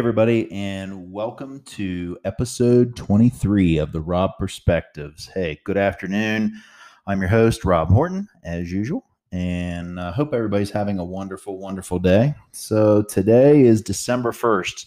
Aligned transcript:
Everybody, 0.00 0.50
and 0.50 1.12
welcome 1.12 1.60
to 1.66 2.16
episode 2.24 2.96
23 2.96 3.76
of 3.76 3.92
the 3.92 4.00
Rob 4.00 4.30
Perspectives. 4.38 5.28
Hey, 5.34 5.60
good 5.64 5.76
afternoon. 5.76 6.54
I'm 7.06 7.20
your 7.20 7.28
host, 7.28 7.66
Rob 7.66 7.90
Horton, 7.90 8.26
as 8.42 8.72
usual, 8.72 9.04
and 9.30 10.00
I 10.00 10.10
hope 10.10 10.32
everybody's 10.32 10.70
having 10.70 10.98
a 10.98 11.04
wonderful, 11.04 11.58
wonderful 11.58 11.98
day. 11.98 12.34
So, 12.52 13.02
today 13.02 13.60
is 13.60 13.82
December 13.82 14.32
1st. 14.32 14.86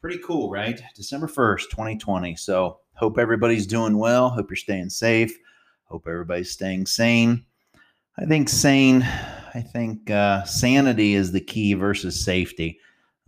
Pretty 0.00 0.18
cool, 0.26 0.50
right? 0.50 0.82
December 0.96 1.28
1st, 1.28 1.70
2020. 1.70 2.34
So, 2.34 2.80
hope 2.94 3.18
everybody's 3.18 3.68
doing 3.68 3.98
well. 3.98 4.30
Hope 4.30 4.50
you're 4.50 4.56
staying 4.56 4.90
safe. 4.90 5.32
Hope 5.84 6.08
everybody's 6.08 6.50
staying 6.50 6.86
sane. 6.86 7.44
I 8.18 8.24
think 8.24 8.48
sane, 8.48 9.02
I 9.54 9.60
think 9.60 10.10
uh, 10.10 10.42
sanity 10.42 11.14
is 11.14 11.30
the 11.30 11.40
key 11.40 11.74
versus 11.74 12.24
safety. 12.24 12.80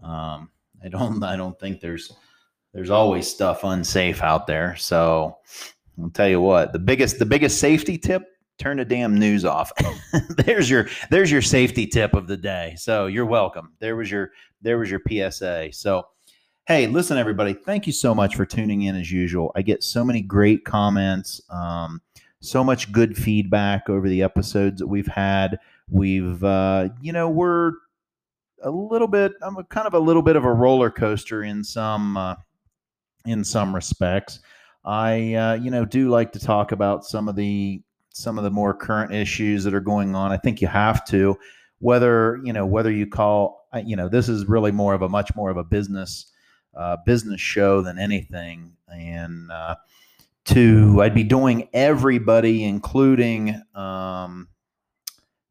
Um, 0.03 0.48
I 0.84 0.88
don't 0.88 1.22
I 1.22 1.36
don't 1.36 1.59
think 1.59 1.80
there's 1.80 2.12
there's 2.72 2.91
always 2.91 3.28
stuff 3.28 3.64
unsafe 3.64 4.22
out 4.22 4.47
there. 4.47 4.77
So 4.77 5.36
I'll 6.00 6.11
tell 6.11 6.28
you 6.28 6.41
what, 6.41 6.72
the 6.72 6.78
biggest 6.78 7.19
the 7.19 7.27
biggest 7.27 7.58
safety 7.58 7.98
tip, 7.98 8.22
turn 8.58 8.78
the 8.78 8.84
damn 8.84 9.19
news 9.19 9.44
off. 9.44 9.72
there's 10.36 10.70
your 10.70 10.89
there's 11.11 11.30
your 11.30 11.42
safety 11.42 11.86
tip 11.86 12.14
of 12.14 12.27
the 12.27 12.36
day. 12.36 12.74
So 12.78 13.06
you're 13.06 13.27
welcome. 13.27 13.72
There 13.78 13.97
was 13.97 14.11
your 14.11 14.30
there 14.62 14.78
was 14.78 14.91
your 14.91 15.00
PSA. 15.08 15.72
So 15.72 16.06
hey, 16.66 16.86
listen 16.86 17.19
everybody, 17.19 17.52
thank 17.52 17.86
you 17.86 17.92
so 17.92 18.14
much 18.14 18.36
for 18.36 18.46
tuning 18.46 18.83
in 18.83 18.96
as 18.96 19.11
usual. 19.11 19.52
I 19.55 19.62
get 19.62 19.83
so 19.83 20.05
many 20.05 20.22
great 20.22 20.64
comments, 20.64 21.41
um, 21.50 22.00
so 22.41 22.62
much 22.62 22.92
good 22.92 23.17
feedback 23.17 23.91
over 23.91 24.08
the 24.08 24.22
episodes 24.22 24.78
that 24.78 24.86
we've 24.86 25.06
had. 25.06 25.58
We've 25.91 26.42
uh, 26.42 26.91
you 27.00 27.12
know, 27.12 27.28
we're 27.28 27.72
a 28.62 28.70
little 28.70 29.08
bit. 29.08 29.32
I'm 29.42 29.56
a, 29.56 29.64
kind 29.64 29.86
of 29.86 29.94
a 29.94 29.98
little 29.98 30.22
bit 30.22 30.36
of 30.36 30.44
a 30.44 30.52
roller 30.52 30.91
coaster 30.91 31.42
in 31.42 31.64
some 31.64 32.16
uh, 32.16 32.36
in 33.27 33.44
some 33.44 33.74
respects. 33.74 34.41
I 34.84 35.34
uh, 35.34 35.55
you 35.55 35.70
know 35.70 35.84
do 35.84 36.08
like 36.08 36.32
to 36.32 36.38
talk 36.38 36.72
about 36.72 37.05
some 37.05 37.28
of 37.28 37.36
the 37.36 37.83
some 38.10 38.38
of 38.38 38.44
the 38.44 38.50
more 38.50 38.74
current 38.74 39.12
issues 39.12 39.64
that 39.64 39.74
are 39.74 39.80
going 39.80 40.14
on. 40.14 40.33
I 40.33 40.36
think 40.36 40.60
you 40.60 40.68
have 40.68 41.05
to, 41.06 41.38
whether 41.78 42.40
you 42.44 42.52
know 42.52 42.66
whether 42.66 42.90
you 42.90 43.06
call 43.06 43.68
you 43.84 43.96
know 43.96 44.08
this 44.08 44.28
is 44.28 44.46
really 44.46 44.72
more 44.72 44.94
of 44.94 45.02
a 45.02 45.08
much 45.08 45.34
more 45.36 45.50
of 45.50 45.56
a 45.56 45.64
business 45.64 46.33
uh, 46.77 46.96
business 47.05 47.40
show 47.40 47.83
than 47.83 47.98
anything, 47.98 48.77
and 48.88 49.50
uh, 49.50 49.77
to 50.46 51.00
I'd 51.02 51.14
be 51.14 51.24
doing 51.24 51.68
everybody, 51.72 52.64
including 52.64 53.62
um, 53.74 54.48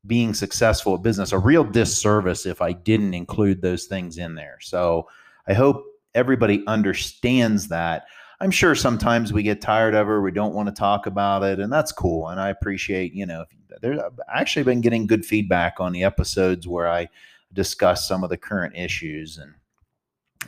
being 0.06 0.34
successful 0.34 0.96
at 0.96 1.04
business 1.04 1.32
a 1.32 1.38
real 1.38 1.64
disservice 1.64 2.46
if 2.46 2.62
I 2.62 2.74
didn't 2.74 3.14
include 3.14 3.62
those 3.62 3.86
things 3.86 4.18
in 4.18 4.36
there. 4.36 4.58
So 4.62 5.08
I 5.48 5.54
hope 5.54 5.84
everybody 6.16 6.64
understands 6.68 7.68
that. 7.68 8.06
I'm 8.40 8.52
sure 8.52 8.74
sometimes 8.74 9.32
we 9.32 9.44
get 9.44 9.62
tired 9.62 9.94
of 9.94 10.08
her, 10.08 10.22
we 10.22 10.32
don't 10.32 10.56
want 10.56 10.68
to 10.68 10.74
talk 10.74 11.06
about 11.06 11.44
it, 11.44 11.60
and 11.60 11.72
that's 11.72 11.92
cool. 11.92 12.30
And 12.30 12.40
I 12.40 12.50
appreciate, 12.50 13.14
you 13.14 13.28
know, 13.28 13.46
there's 13.82 14.00
I've 14.00 14.20
actually 14.34 14.64
been 14.64 14.82
getting 14.82 15.06
good 15.06 15.24
feedback 15.24 15.80
on 15.80 15.92
the 15.92 16.04
episodes 16.04 16.68
where 16.68 16.90
I 16.90 17.08
discuss 17.54 18.08
some 18.08 18.24
of 18.24 18.30
the 18.30 18.38
current 18.38 18.76
issues 18.76 19.38
and 19.38 19.54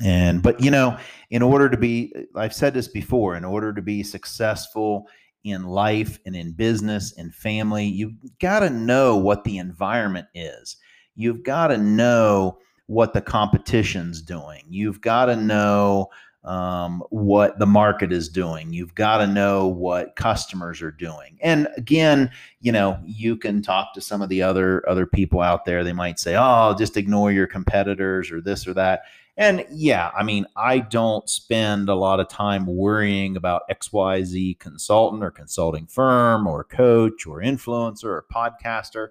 and 0.03 0.41
but 0.41 0.59
you 0.59 0.71
know, 0.71 0.97
in 1.29 1.43
order 1.43 1.69
to 1.69 1.77
be 1.77 2.11
I've 2.35 2.53
said 2.53 2.73
this 2.73 2.87
before, 2.87 3.35
in 3.35 3.45
order 3.45 3.71
to 3.71 3.81
be 3.81 4.01
successful 4.01 5.07
in 5.43 5.65
life 5.65 6.19
and 6.25 6.35
in 6.35 6.51
business 6.51 7.13
and 7.17 7.33
family, 7.33 7.85
you've 7.85 8.15
got 8.39 8.59
to 8.59 8.69
know 8.69 9.17
what 9.17 9.43
the 9.43 9.57
environment 9.57 10.27
is. 10.33 10.77
You've 11.15 11.43
got 11.43 11.67
to 11.67 11.77
know 11.77 12.59
what 12.87 13.13
the 13.13 13.21
competition's 13.21 14.21
doing. 14.21 14.63
You've 14.69 15.01
got 15.01 15.25
to 15.25 15.35
know 15.35 16.09
um, 16.43 17.01
what 17.09 17.57
the 17.57 17.65
market 17.65 18.11
is 18.11 18.27
doing. 18.27 18.73
You've 18.73 18.95
got 18.95 19.19
to 19.19 19.27
know 19.27 19.67
what 19.67 20.15
customers 20.15 20.81
are 20.81 20.91
doing. 20.91 21.37
And 21.41 21.67
again, 21.77 22.31
you 22.59 22.71
know, 22.71 22.99
you 23.05 23.37
can 23.37 23.61
talk 23.61 23.93
to 23.93 24.01
some 24.01 24.21
of 24.21 24.29
the 24.29 24.41
other 24.41 24.87
other 24.89 25.05
people 25.05 25.39
out 25.41 25.65
there. 25.65 25.83
They 25.83 25.93
might 25.93 26.19
say, 26.19 26.35
"Oh, 26.37 26.75
just 26.77 26.97
ignore 26.97 27.31
your 27.31 27.47
competitors 27.47 28.31
or 28.31 28.41
this 28.41 28.67
or 28.67 28.73
that." 28.73 29.03
And 29.35 29.65
yeah, 29.71 30.11
I 30.15 30.23
mean, 30.23 30.45
I 30.55 30.79
don't 30.79 31.27
spend 31.27 31.89
a 31.89 31.95
lot 31.95 32.19
of 32.19 32.27
time 32.27 32.67
worrying 32.67 33.35
about 33.35 33.63
XYZ 33.69 34.59
consultant 34.59 35.23
or 35.23 35.31
consulting 35.31 35.87
firm 35.87 36.45
or 36.45 36.63
coach 36.63 37.25
or 37.25 37.41
influencer 37.41 38.05
or 38.05 38.25
podcaster. 38.31 39.07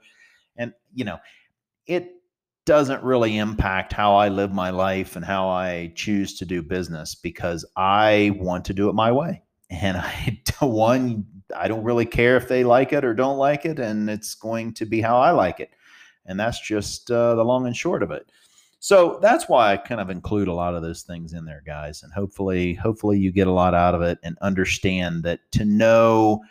And, 0.56 0.72
you 0.94 1.04
know, 1.04 1.18
it 1.86 2.12
doesn't 2.64 3.02
really 3.02 3.38
impact 3.38 3.92
how 3.92 4.14
I 4.14 4.28
live 4.28 4.52
my 4.52 4.70
life 4.70 5.16
and 5.16 5.24
how 5.24 5.48
I 5.48 5.92
choose 5.96 6.38
to 6.38 6.44
do 6.44 6.62
business 6.62 7.16
because 7.16 7.64
I 7.76 8.36
want 8.38 8.64
to 8.66 8.74
do 8.74 8.88
it 8.88 8.94
my 8.94 9.10
way. 9.10 9.42
And 9.70 9.96
I 9.96 10.40
one, 10.60 11.26
I 11.56 11.66
don't 11.66 11.82
really 11.82 12.06
care 12.06 12.36
if 12.36 12.48
they 12.48 12.62
like 12.62 12.92
it 12.92 13.04
or 13.04 13.14
don't 13.14 13.38
like 13.38 13.64
it, 13.64 13.78
and 13.78 14.08
it's 14.08 14.34
going 14.34 14.74
to 14.74 14.86
be 14.86 15.00
how 15.00 15.16
I 15.16 15.32
like 15.32 15.58
it. 15.60 15.70
And 16.24 16.38
that's 16.38 16.60
just 16.60 17.10
uh, 17.10 17.34
the 17.34 17.44
long 17.44 17.66
and 17.66 17.76
short 17.76 18.02
of 18.02 18.12
it. 18.12 18.30
So 18.84 19.20
that's 19.22 19.48
why 19.48 19.72
I 19.72 19.76
kind 19.76 20.00
of 20.00 20.10
include 20.10 20.48
a 20.48 20.52
lot 20.52 20.74
of 20.74 20.82
those 20.82 21.02
things 21.02 21.34
in 21.34 21.44
there, 21.44 21.62
guys. 21.64 22.02
And 22.02 22.12
hopefully, 22.12 22.74
hopefully 22.74 23.16
you 23.16 23.30
get 23.30 23.46
a 23.46 23.52
lot 23.52 23.74
out 23.74 23.94
of 23.94 24.02
it 24.02 24.18
and 24.24 24.36
understand 24.40 25.22
that 25.22 25.38
to 25.52 25.64
know 25.64 26.42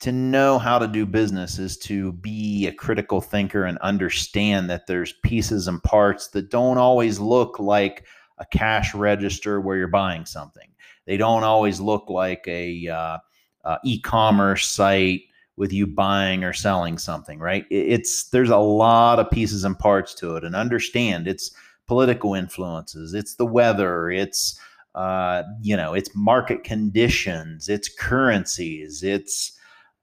to 0.00 0.10
know 0.10 0.58
how 0.58 0.80
to 0.80 0.88
do 0.88 1.06
business 1.06 1.60
is 1.60 1.78
to 1.78 2.10
be 2.14 2.66
a 2.66 2.72
critical 2.72 3.20
thinker 3.20 3.66
and 3.66 3.78
understand 3.78 4.68
that 4.68 4.88
there's 4.88 5.14
pieces 5.22 5.68
and 5.68 5.80
parts 5.84 6.26
that 6.30 6.50
don't 6.50 6.76
always 6.76 7.20
look 7.20 7.60
like 7.60 8.04
a 8.38 8.46
cash 8.46 8.92
register 8.92 9.60
where 9.60 9.76
you're 9.76 9.86
buying 9.86 10.26
something. 10.26 10.68
They 11.04 11.16
don't 11.16 11.44
always 11.44 11.78
look 11.78 12.10
like 12.10 12.44
a 12.48 12.88
uh, 12.88 13.18
uh, 13.64 13.78
e-commerce 13.84 14.66
site 14.66 15.22
with 15.56 15.72
you 15.72 15.86
buying 15.86 16.44
or 16.44 16.52
selling 16.52 16.98
something, 16.98 17.38
right? 17.38 17.64
It's 17.70 18.24
there's 18.30 18.50
a 18.50 18.58
lot 18.58 19.18
of 19.18 19.30
pieces 19.30 19.64
and 19.64 19.78
parts 19.78 20.14
to 20.16 20.36
it, 20.36 20.44
and 20.44 20.54
understand 20.54 21.26
it's 21.26 21.50
political 21.86 22.34
influences, 22.34 23.14
it's 23.14 23.36
the 23.36 23.46
weather, 23.46 24.10
it's 24.10 24.60
uh, 24.94 25.42
you 25.60 25.76
know, 25.76 25.94
it's 25.94 26.14
market 26.14 26.64
conditions, 26.64 27.68
it's 27.68 27.88
currencies, 27.88 29.02
it's 29.02 29.52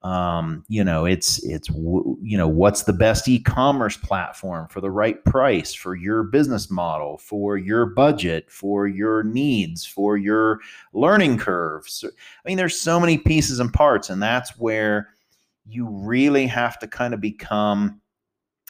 um, 0.03 0.65
you 0.67 0.83
know, 0.83 1.05
it's 1.05 1.41
it's 1.43 1.69
you 1.69 2.37
know, 2.37 2.47
what's 2.47 2.83
the 2.83 2.93
best 2.93 3.27
e-commerce 3.27 3.95
platform 3.95 4.67
for 4.67 4.81
the 4.81 4.91
right 4.91 5.23
price 5.23 5.73
for 5.73 5.95
your 5.95 6.23
business 6.23 6.69
model, 6.69 7.17
for 7.17 7.57
your 7.57 7.85
budget, 7.85 8.51
for 8.51 8.85
your 8.85 9.23
needs, 9.23 9.85
for 9.85 10.17
your 10.17 10.59
learning 10.93 11.37
curves. 11.37 12.03
I 12.05 12.47
mean, 12.47 12.57
there's 12.57 12.79
so 12.79 12.99
many 12.99 13.17
pieces 13.17 13.59
and 13.59 13.71
parts, 13.71 14.09
and 14.09 14.21
that's 14.21 14.57
where 14.57 15.09
you 15.65 15.87
really 15.87 16.47
have 16.47 16.77
to 16.79 16.87
kind 16.87 17.13
of 17.13 17.21
become 17.21 18.01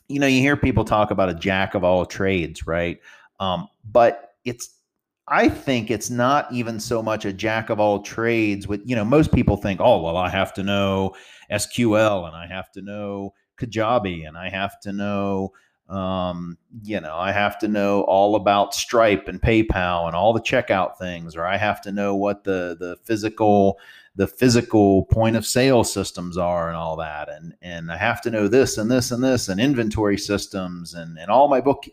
you 0.08 0.20
know 0.20 0.28
you 0.28 0.40
hear 0.42 0.58
people 0.58 0.86
talk 0.86 1.12
about 1.12 1.30
a 1.30 1.34
jack 1.34 1.76
of 1.76 1.84
all 1.84 2.06
trades 2.06 2.68
right? 2.68 3.00
Um, 3.40 3.68
but 3.84 4.32
it's 4.46 4.80
i 5.28 5.48
think 5.48 5.90
it's 5.90 6.10
not 6.10 6.52
even 6.52 6.80
so 6.80 7.02
much 7.02 7.26
a 7.26 7.32
jack 7.34 7.70
of 7.70 7.80
all 7.80 8.02
trades 8.02 8.68
with 8.68 8.82
you 8.86 8.96
know 8.96 9.06
most 9.06 9.32
people 9.34 9.56
think 9.56 9.80
oh 9.82 10.02
well 10.02 10.18
i 10.18 10.30
have 10.30 10.54
to 10.54 10.64
know 10.64 11.14
sql 11.52 12.28
and 12.28 12.36
i 12.36 12.46
have 12.46 12.70
to 12.72 12.82
know 12.82 13.34
kajabi 13.58 14.28
and 14.28 14.38
i 14.38 14.50
have 14.50 14.80
to 14.82 14.92
know 14.92 15.52
um, 15.90 16.58
you 16.84 17.00
know 17.00 17.16
i 17.16 17.32
have 17.32 17.60
to 17.60 17.68
know 17.68 18.02
all 18.04 18.36
about 18.36 18.74
stripe 18.74 19.28
and 19.28 19.42
paypal 19.42 20.08
and 20.08 20.16
all 20.16 20.34
the 20.34 20.42
checkout 20.42 20.98
things 20.98 21.36
or 21.36 21.46
i 21.46 21.58
have 21.58 21.82
to 21.82 21.92
know 21.92 22.16
what 22.16 22.44
the 22.44 22.76
the 22.80 22.98
physical 23.04 23.78
the 24.16 24.28
physical 24.28 25.06
point 25.06 25.36
of 25.36 25.46
sale 25.46 25.84
systems 25.84 26.38
are 26.38 26.68
and 26.68 26.78
all 26.78 26.96
that. 26.98 27.30
And 27.30 27.56
and 27.62 27.92
I 27.92 27.98
have 27.98 28.22
to 28.22 28.32
know 28.32 28.48
this 28.48 28.78
and 28.78 28.90
this 28.90 29.12
and 29.12 29.24
this 29.24 29.50
and 29.50 29.60
inventory 29.60 30.18
systems 30.18 30.94
and 30.94 31.18
and 31.18 31.30
all 31.30 31.48
my 31.48 31.62
book 31.62 31.86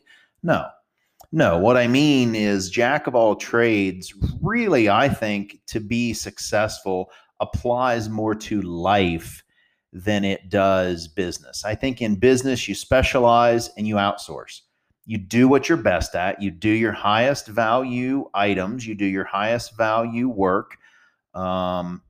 no 0.43 0.67
no. 1.33 1.59
What 1.59 1.77
I 1.77 1.87
mean 1.87 2.35
is 2.35 2.71
jack 2.71 3.07
of 3.07 3.15
all 3.15 3.37
trades 3.37 4.13
really 4.43 4.89
I 4.89 5.09
think 5.09 5.61
to 5.69 5.81
be 5.81 6.13
successful 6.13 7.11
applies 7.41 8.09
more 8.09 8.35
to 8.35 8.61
life 8.61 9.43
than 9.93 10.25
it 10.25 10.49
does 10.49 11.09
business. 11.09 11.65
I 11.65 11.75
think 11.75 12.01
in 12.01 12.15
business 12.17 12.69
you 12.69 12.75
specialize 12.75 13.71
and 13.77 13.87
you 13.87 13.97
outsource. 13.97 14.61
You 15.07 15.19
do 15.19 15.49
what 15.49 15.69
you're 15.69 15.79
best 15.79 16.15
at. 16.15 16.41
You 16.41 16.51
do 16.51 16.69
your 16.69 16.93
highest 16.93 17.49
value 17.49 18.29
items. 18.33 18.87
You 18.87 18.95
do 18.95 19.07
your 19.07 19.25
highest 19.25 19.77
value 19.77 20.29
work. 20.29 20.77
Um, 21.35 22.03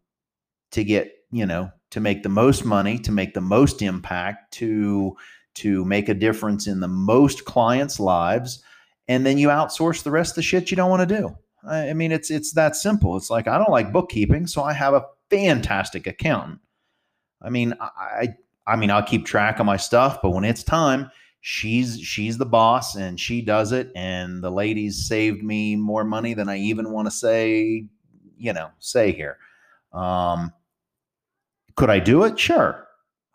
to 0.73 0.85
get 0.85 1.13
you 1.31 1.47
know 1.47 1.71
to 1.91 2.01
make 2.01 2.23
the 2.23 2.29
most 2.29 2.65
money 2.65 2.99
to 2.99 3.13
make 3.13 3.35
the 3.35 3.41
most 3.41 3.83
impact 3.83 4.53
to 4.55 5.17
to 5.55 5.85
make 5.85 6.09
a 6.09 6.15
difference 6.15 6.67
in 6.67 6.81
the 6.81 6.89
most 6.89 7.45
clients 7.45 8.01
lives 8.01 8.63
and 9.09 9.27
then 9.27 9.39
you 9.39 9.49
outsource 9.49 10.03
the 10.03 10.11
rest 10.11 10.33
of 10.33 10.37
the 10.37 10.43
shit 10.43 10.71
you 10.71 10.77
don't 10.77 10.91
want 10.91 11.09
to 11.09 11.17
do 11.17 11.37
I, 11.69 11.93
mean 11.93 12.13
it's 12.13 12.31
it's 12.31 12.53
that 12.55 12.77
simple 12.77 13.17
it's 13.17 13.31
like 13.31 13.49
i 13.49 13.59
don't 13.59 13.71
like 13.71 13.93
bookkeeping 13.93 14.47
so 14.47 14.63
i 14.63 14.73
have 14.73 14.95
a 14.95 15.05
fantastic 15.29 16.07
accountant 16.07 16.61
i 17.43 17.51
mean 17.51 17.75
i 17.81 18.29
i 18.67 18.77
mean 18.77 18.91
i'll 18.91 19.03
keep 19.03 19.25
track 19.25 19.59
of 19.59 19.67
my 19.67 19.77
stuff 19.77 20.19
but 20.23 20.31
when 20.31 20.45
it's 20.45 20.63
time 20.63 21.11
she's 21.41 22.01
she's 22.01 22.39
the 22.39 22.47
boss 22.47 22.97
and 22.97 23.19
she 23.19 23.41
does 23.41 23.73
it 23.73 23.91
and 23.97 24.43
the 24.45 24.51
ladies 24.51 25.07
saved 25.07 25.43
me 25.43 25.77
more 25.77 26.05
money 26.05 26.35
than 26.35 26.49
i 26.49 26.57
even 26.59 26.91
want 26.91 27.07
to 27.07 27.11
say 27.11 27.85
you 28.41 28.53
know 28.53 28.71
say 28.79 29.13
here. 29.13 29.39
Um 29.93 30.53
could 31.77 31.91
i 31.91 32.01
do 32.01 32.25
it? 32.25 32.39
Sure. 32.39 32.87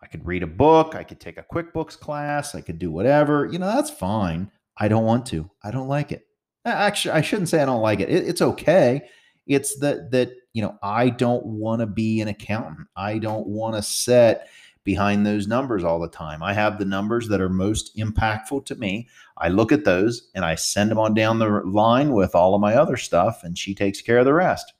I 0.01 0.07
could 0.07 0.25
read 0.25 0.43
a 0.43 0.47
book. 0.47 0.93
I 0.93 1.03
could 1.03 1.19
take 1.19 1.37
a 1.37 1.43
quickbooks 1.43 1.97
class. 1.97 2.53
I 2.53 2.61
could 2.61 2.77
do 2.77 2.91
whatever. 2.91 3.45
You 3.45 3.59
know 3.59 3.67
that's 3.67 3.89
fine. 3.89 4.51
I 4.77 4.87
don't 4.87 5.05
want 5.05 5.25
to. 5.27 5.49
I 5.63 5.71
don't 5.71 5.87
like 5.87 6.11
it. 6.11 6.27
Actually 6.65 7.11
i 7.11 7.21
shouldn't 7.21 7.49
say 7.49 7.61
i 7.61 7.65
don't 7.65 7.81
like 7.81 7.99
it, 7.99 8.09
it 8.09 8.27
it's 8.27 8.41
okay 8.41 9.07
it's 9.47 9.79
that 9.79 10.11
that 10.11 10.31
you 10.53 10.61
know 10.61 10.77
i 10.81 11.09
don't 11.09 11.45
want 11.45 11.79
to 11.79 11.85
be 11.85 12.21
an 12.21 12.27
accountant 12.27 12.87
i 12.95 13.17
don't 13.17 13.47
want 13.47 13.75
to 13.75 13.81
set 13.81 14.47
behind 14.85 15.25
those 15.25 15.47
numbers 15.47 15.83
all 15.83 15.99
the 15.99 16.07
time. 16.07 16.41
I 16.41 16.53
have 16.53 16.77
the 16.77 16.85
numbers 16.85 17.27
that 17.27 17.41
are 17.41 17.49
most 17.49 17.97
impactful 17.97 18.65
to 18.67 18.75
me. 18.75 19.09
I 19.37 19.49
look 19.49 19.71
at 19.73 19.83
those 19.83 20.29
and 20.35 20.45
I 20.45 20.55
send 20.55 20.91
them 20.91 20.99
on 20.99 21.13
down 21.13 21.39
the 21.39 21.49
line 21.65 22.13
with 22.13 22.35
all 22.35 22.55
of 22.55 22.61
my 22.61 22.75
other 22.75 22.95
stuff, 22.95 23.43
and 23.43 23.57
she 23.57 23.75
takes 23.75 23.99
care 23.99 24.19
of 24.19 24.25
the 24.25 24.33
rest. 24.33 24.73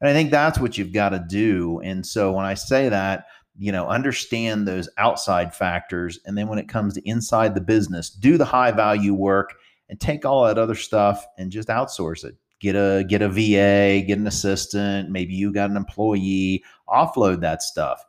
And 0.00 0.08
I 0.08 0.14
think 0.14 0.30
that's 0.30 0.58
what 0.58 0.78
you've 0.78 0.92
got 0.92 1.10
to 1.10 1.24
do. 1.28 1.80
And 1.80 2.06
so 2.06 2.32
when 2.32 2.46
I 2.46 2.54
say 2.54 2.88
that, 2.88 3.26
you 3.58 3.72
know, 3.72 3.86
understand 3.88 4.66
those 4.66 4.88
outside 4.96 5.54
factors. 5.54 6.18
And 6.24 6.38
then 6.38 6.48
when 6.48 6.58
it 6.58 6.68
comes 6.68 6.94
to 6.94 7.06
inside 7.06 7.54
the 7.54 7.60
business, 7.60 8.08
do 8.08 8.38
the 8.38 8.44
high 8.44 8.70
value 8.70 9.12
work 9.12 9.54
and 9.90 10.00
take 10.00 10.24
all 10.24 10.46
that 10.46 10.56
other 10.56 10.76
stuff 10.76 11.26
and 11.36 11.52
just 11.52 11.68
outsource 11.68 12.24
it. 12.24 12.36
Get 12.60 12.76
a 12.76 13.04
get 13.04 13.22
a 13.22 13.28
VA, 13.28 14.04
get 14.06 14.18
an 14.18 14.26
assistant, 14.26 15.10
maybe 15.10 15.34
you 15.34 15.52
got 15.52 15.70
an 15.70 15.76
employee, 15.76 16.62
offload 16.88 17.40
that 17.40 17.62
stuff. 17.62 18.04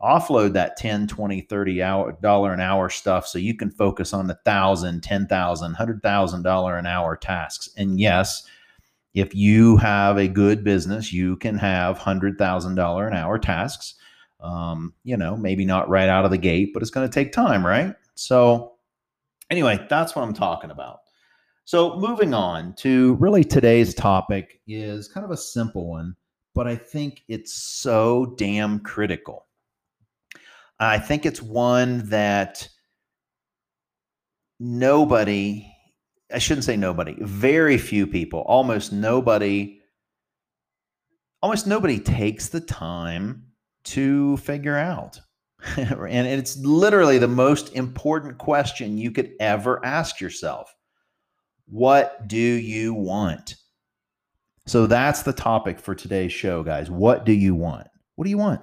Offload 0.00 0.52
that 0.52 0.76
10 0.76 1.08
20 1.08 1.40
30 1.42 1.82
hour 1.82 2.16
dollar 2.22 2.52
an 2.52 2.60
hour 2.60 2.88
stuff 2.88 3.26
so 3.26 3.38
you 3.38 3.56
can 3.56 3.70
focus 3.70 4.12
on 4.12 4.28
the 4.28 4.38
thousand 4.44 5.02
ten 5.02 5.26
thousand 5.26 5.74
hundred 5.74 6.00
thousand 6.02 6.42
dollar 6.42 6.76
an 6.76 6.86
hour 6.86 7.16
tasks. 7.16 7.68
And 7.76 7.98
yes 7.98 8.44
if 9.14 9.34
you 9.34 9.76
have 9.78 10.16
a 10.16 10.28
good 10.28 10.62
business 10.62 11.12
you 11.12 11.36
can 11.36 11.58
have 11.58 11.98
hundred 11.98 12.38
thousand 12.38 12.76
dollar 12.76 13.08
an 13.08 13.16
hour 13.16 13.38
tasks. 13.38 13.94
Um, 14.40 14.94
you 15.02 15.16
know 15.16 15.36
maybe 15.36 15.64
not 15.64 15.88
right 15.88 16.08
out 16.08 16.24
of 16.24 16.30
the 16.30 16.38
gate 16.38 16.70
but 16.72 16.82
it's 16.82 16.92
going 16.92 17.08
to 17.08 17.12
take 17.12 17.32
time 17.32 17.66
right? 17.66 17.96
So 18.14 18.78
anyway 19.50 19.84
that's 19.88 20.14
what 20.14 20.22
i'm 20.22 20.34
talking 20.34 20.70
about 20.70 21.00
so 21.68 21.96
moving 21.98 22.32
on 22.32 22.74
to 22.74 23.14
really 23.14 23.44
today's 23.44 23.94
topic 23.94 24.60
is 24.66 25.08
kind 25.08 25.24
of 25.24 25.30
a 25.30 25.36
simple 25.36 25.88
one 25.88 26.14
but 26.54 26.66
i 26.66 26.74
think 26.74 27.22
it's 27.28 27.54
so 27.54 28.34
damn 28.38 28.80
critical 28.80 29.48
I 30.80 30.98
think 30.98 31.26
it's 31.26 31.42
one 31.42 32.08
that 32.08 32.68
nobody, 34.60 35.66
I 36.32 36.38
shouldn't 36.38 36.64
say 36.64 36.76
nobody, 36.76 37.16
very 37.20 37.78
few 37.78 38.06
people, 38.06 38.40
almost 38.40 38.92
nobody, 38.92 39.80
almost 41.42 41.66
nobody 41.66 41.98
takes 41.98 42.48
the 42.48 42.60
time 42.60 43.44
to 43.84 44.36
figure 44.38 44.76
out. 44.76 45.20
and 45.76 46.28
it's 46.28 46.56
literally 46.58 47.18
the 47.18 47.26
most 47.26 47.74
important 47.74 48.38
question 48.38 48.96
you 48.96 49.10
could 49.10 49.32
ever 49.40 49.84
ask 49.84 50.20
yourself. 50.20 50.72
What 51.70 52.26
do 52.28 52.36
you 52.36 52.94
want? 52.94 53.56
So 54.66 54.86
that's 54.86 55.22
the 55.22 55.32
topic 55.32 55.78
for 55.78 55.94
today's 55.94 56.32
show, 56.32 56.62
guys. 56.62 56.90
What 56.90 57.24
do 57.24 57.32
you 57.32 57.54
want? 57.54 57.86
What 58.16 58.24
do 58.24 58.30
you 58.30 58.38
want? 58.38 58.60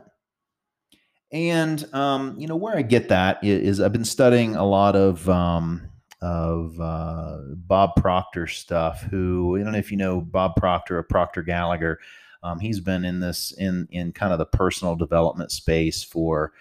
And 1.32 1.88
um, 1.94 2.36
you 2.38 2.48
know 2.48 2.56
where 2.56 2.78
I 2.78 2.82
get 2.82 3.10
that 3.10 3.44
is, 3.44 3.82
I've 3.82 3.92
been 3.92 4.06
studying 4.06 4.56
a 4.56 4.66
lot 4.66 4.96
of 4.96 5.28
um, 5.30 5.90
of 6.22 6.80
uh, 6.80 7.40
Bob 7.56 7.96
Proctor 7.96 8.48
stuff. 8.48 9.02
Who 9.04 9.58
I 9.58 9.64
don't 9.64 9.74
know 9.74 9.80
if 9.80 9.92
you 9.92 9.98
know 9.98 10.22
Bob 10.22 10.56
Proctor 10.56 10.98
or 10.98 11.04
Proctor 11.04 11.42
Gallagher. 11.42 12.00
Um, 12.44 12.60
he's 12.60 12.80
been 12.80 13.06
in 13.06 13.20
this 13.20 13.54
in 13.54 13.88
in 13.92 14.12
kind 14.12 14.32
of 14.32 14.40
the 14.40 14.46
personal 14.46 14.96
development 14.96 15.52
space 15.52 16.04
for 16.04 16.54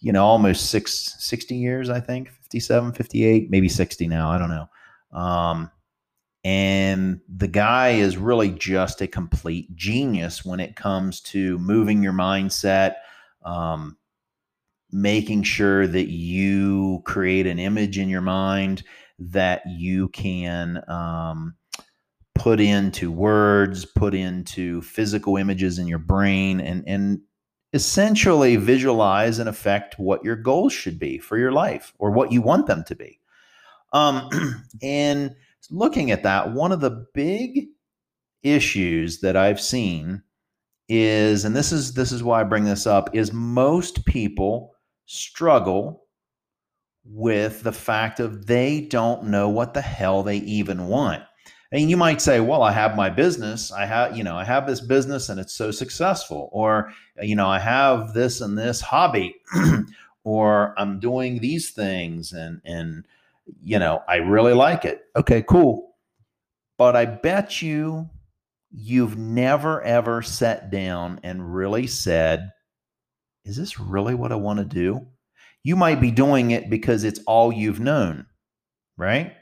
you 0.00 0.12
know 0.12 0.24
almost 0.24 0.70
six, 0.70 1.14
60 1.18 1.54
years 1.54 1.90
i 1.90 2.00
think 2.00 2.30
57 2.30 2.92
58 2.92 3.50
maybe 3.50 3.68
60 3.68 4.08
now 4.08 4.30
i 4.30 4.38
don't 4.38 4.48
know 4.48 4.68
um, 5.12 5.70
and 6.42 7.20
the 7.28 7.48
guy 7.48 7.90
is 7.90 8.16
really 8.16 8.50
just 8.50 9.00
a 9.00 9.06
complete 9.06 9.74
genius 9.76 10.44
when 10.44 10.58
it 10.60 10.76
comes 10.76 11.20
to 11.20 11.58
moving 11.58 12.02
your 12.02 12.12
mindset 12.12 12.94
um, 13.44 13.96
making 14.92 15.42
sure 15.42 15.86
that 15.86 16.08
you 16.08 17.02
create 17.04 17.46
an 17.46 17.58
image 17.58 17.98
in 17.98 18.08
your 18.08 18.20
mind 18.20 18.82
that 19.18 19.62
you 19.66 20.08
can 20.08 20.82
um, 20.88 21.54
put 22.34 22.58
into 22.58 23.12
words, 23.12 23.84
put 23.84 24.14
into 24.14 24.80
physical 24.82 25.36
images 25.36 25.78
in 25.78 25.86
your 25.86 25.98
brain, 25.98 26.60
and 26.60 26.82
and 26.86 27.20
essentially 27.72 28.56
visualize 28.56 29.38
and 29.38 29.48
affect 29.48 29.98
what 29.98 30.24
your 30.24 30.34
goals 30.34 30.72
should 30.72 30.98
be 30.98 31.18
for 31.18 31.38
your 31.38 31.52
life 31.52 31.92
or 31.98 32.10
what 32.10 32.32
you 32.32 32.42
want 32.42 32.66
them 32.66 32.82
to 32.84 32.96
be. 32.96 33.20
Um, 33.92 34.28
and 34.82 35.36
looking 35.70 36.10
at 36.10 36.22
that, 36.22 36.52
one 36.52 36.72
of 36.72 36.80
the 36.80 37.06
big 37.14 37.66
issues 38.42 39.20
that 39.20 39.36
I've 39.36 39.60
seen 39.60 40.22
is, 40.88 41.44
and 41.44 41.54
this 41.54 41.72
is 41.72 41.94
this 41.94 42.12
is 42.12 42.22
why 42.22 42.40
I 42.40 42.44
bring 42.44 42.64
this 42.64 42.86
up, 42.86 43.14
is 43.14 43.32
most 43.32 44.04
people 44.06 44.74
struggle 45.06 46.04
with 47.04 47.62
the 47.62 47.72
fact 47.72 48.20
of 48.20 48.46
they 48.46 48.82
don't 48.82 49.24
know 49.24 49.48
what 49.48 49.74
the 49.74 49.80
hell 49.80 50.22
they 50.22 50.38
even 50.38 50.86
want. 50.86 51.22
And 51.72 51.88
you 51.88 51.96
might 51.96 52.20
say, 52.20 52.40
well, 52.40 52.62
I 52.62 52.72
have 52.72 52.96
my 52.96 53.10
business. 53.10 53.70
I 53.70 53.86
have, 53.86 54.16
you 54.16 54.24
know, 54.24 54.36
I 54.36 54.44
have 54.44 54.66
this 54.66 54.80
business 54.80 55.28
and 55.28 55.38
it's 55.38 55.52
so 55.54 55.70
successful. 55.70 56.48
Or, 56.52 56.92
you 57.22 57.36
know, 57.36 57.46
I 57.46 57.60
have 57.60 58.12
this 58.12 58.40
and 58.40 58.58
this 58.58 58.80
hobby, 58.80 59.36
or 60.24 60.74
I'm 60.76 60.98
doing 60.98 61.38
these 61.38 61.70
things 61.70 62.32
and, 62.32 62.60
and, 62.64 63.04
you 63.62 63.78
know, 63.78 64.02
I 64.08 64.16
really 64.16 64.54
like 64.54 64.84
it. 64.84 65.02
Okay, 65.16 65.42
cool. 65.42 65.94
But 66.78 66.96
I 66.96 67.04
bet 67.04 67.60
you 67.60 68.08
you've 68.70 69.16
never 69.16 69.82
ever 69.82 70.22
sat 70.22 70.70
down 70.70 71.20
and 71.22 71.54
really 71.54 71.86
said, 71.86 72.50
is 73.44 73.56
this 73.56 73.80
really 73.80 74.14
what 74.14 74.32
I 74.32 74.36
want 74.36 74.58
to 74.58 74.64
do? 74.64 75.06
You 75.62 75.76
might 75.76 76.00
be 76.00 76.10
doing 76.10 76.52
it 76.52 76.70
because 76.70 77.04
it's 77.04 77.20
all 77.26 77.52
you've 77.52 77.80
known, 77.80 78.26
right? 78.96 79.34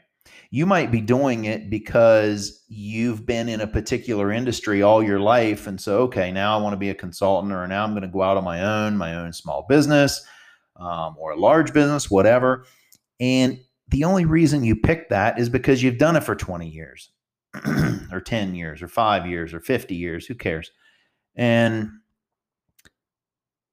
You 0.51 0.65
might 0.65 0.91
be 0.91 0.99
doing 0.99 1.45
it 1.45 1.69
because 1.69 2.65
you've 2.67 3.25
been 3.25 3.47
in 3.47 3.61
a 3.61 3.67
particular 3.67 4.31
industry 4.31 4.81
all 4.81 5.01
your 5.03 5.19
life. 5.19 5.67
And 5.67 5.79
so, 5.79 5.99
okay, 6.01 6.31
now 6.31 6.57
I 6.57 6.61
want 6.61 6.73
to 6.73 6.77
be 6.77 6.89
a 6.89 6.95
consultant, 6.95 7.53
or 7.53 7.65
now 7.67 7.83
I'm 7.83 7.91
going 7.91 8.01
to 8.01 8.07
go 8.07 8.23
out 8.23 8.35
on 8.35 8.43
my 8.43 8.61
own, 8.63 8.97
my 8.97 9.15
own 9.15 9.31
small 9.31 9.65
business 9.69 10.25
um, 10.79 11.15
or 11.17 11.31
a 11.31 11.39
large 11.39 11.73
business, 11.73 12.09
whatever. 12.09 12.65
And 13.19 13.59
the 13.89 14.03
only 14.03 14.25
reason 14.25 14.63
you 14.63 14.75
pick 14.75 15.09
that 15.09 15.39
is 15.39 15.49
because 15.49 15.81
you've 15.81 15.97
done 15.97 16.15
it 16.15 16.23
for 16.23 16.35
20 16.35 16.67
years 16.67 17.11
or 18.11 18.21
10 18.21 18.55
years 18.55 18.81
or 18.81 18.87
five 18.87 19.25
years 19.25 19.53
or 19.53 19.59
50 19.59 19.95
years. 19.95 20.25
Who 20.25 20.35
cares? 20.35 20.71
And 21.35 21.89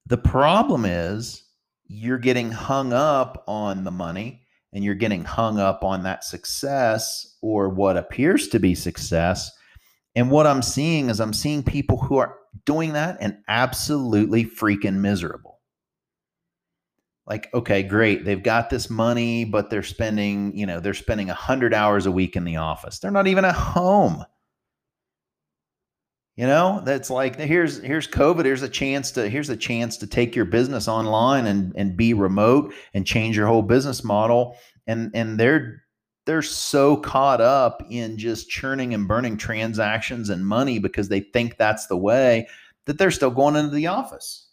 the 0.05 0.17
problem 0.17 0.85
is 0.85 1.43
you're 1.85 2.17
getting 2.17 2.51
hung 2.51 2.93
up 2.93 3.43
on 3.47 3.83
the 3.83 3.91
money 3.91 4.41
and 4.73 4.83
you're 4.83 4.95
getting 4.95 5.23
hung 5.23 5.59
up 5.59 5.83
on 5.83 6.03
that 6.03 6.23
success 6.23 7.37
or 7.41 7.69
what 7.69 7.97
appears 7.97 8.47
to 8.49 8.59
be 8.59 8.75
success. 8.75 9.51
And 10.15 10.31
what 10.31 10.47
I'm 10.47 10.61
seeing 10.61 11.09
is 11.09 11.19
I'm 11.19 11.33
seeing 11.33 11.61
people 11.61 11.97
who 11.97 12.17
are 12.17 12.37
doing 12.65 12.93
that 12.93 13.17
and 13.21 13.37
absolutely 13.47 14.45
freaking 14.45 14.95
miserable. 14.95 15.56
Like, 17.27 17.53
okay, 17.53 17.83
great. 17.83 18.23
They've 18.23 18.41
got 18.41 18.69
this 18.69 18.89
money, 18.89 19.43
but 19.43 19.69
they're 19.69 19.83
spending, 19.83 20.55
you 20.55 20.65
know, 20.65 20.79
they're 20.79 20.93
spending 20.93 21.27
100 21.27 21.73
hours 21.73 22.05
a 22.05 22.11
week 22.11 22.37
in 22.37 22.45
the 22.45 22.55
office. 22.55 22.99
They're 22.99 23.11
not 23.11 23.27
even 23.27 23.43
at 23.43 23.55
home. 23.55 24.23
You 26.37 26.45
know, 26.45 26.81
that's 26.85 27.09
like 27.09 27.35
here's 27.35 27.79
here's 27.79 28.07
COVID. 28.07 28.45
Here's 28.45 28.61
a 28.61 28.69
chance 28.69 29.09
to 29.11 29.27
here's 29.27 29.49
a 29.49 29.57
chance 29.57 29.97
to 29.97 30.07
take 30.07 30.35
your 30.35 30.45
business 30.45 30.87
online 30.87 31.47
and 31.47 31.73
and 31.75 31.97
be 31.97 32.13
remote 32.13 32.73
and 32.93 33.07
change 33.07 33.35
your 33.35 33.47
whole 33.47 33.63
business 33.63 34.03
model. 34.03 34.55
And 34.85 35.09
and 35.15 35.39
they're 35.39 35.81
they're 36.27 36.43
so 36.43 36.95
caught 36.97 37.41
up 37.41 37.83
in 37.89 38.19
just 38.19 38.49
churning 38.49 38.93
and 38.93 39.07
burning 39.07 39.35
transactions 39.35 40.29
and 40.29 40.45
money 40.45 40.77
because 40.77 41.09
they 41.09 41.21
think 41.21 41.57
that's 41.57 41.87
the 41.87 41.97
way 41.97 42.47
that 42.85 42.99
they're 42.99 43.11
still 43.11 43.31
going 43.31 43.55
into 43.55 43.73
the 43.73 43.87
office. 43.87 44.46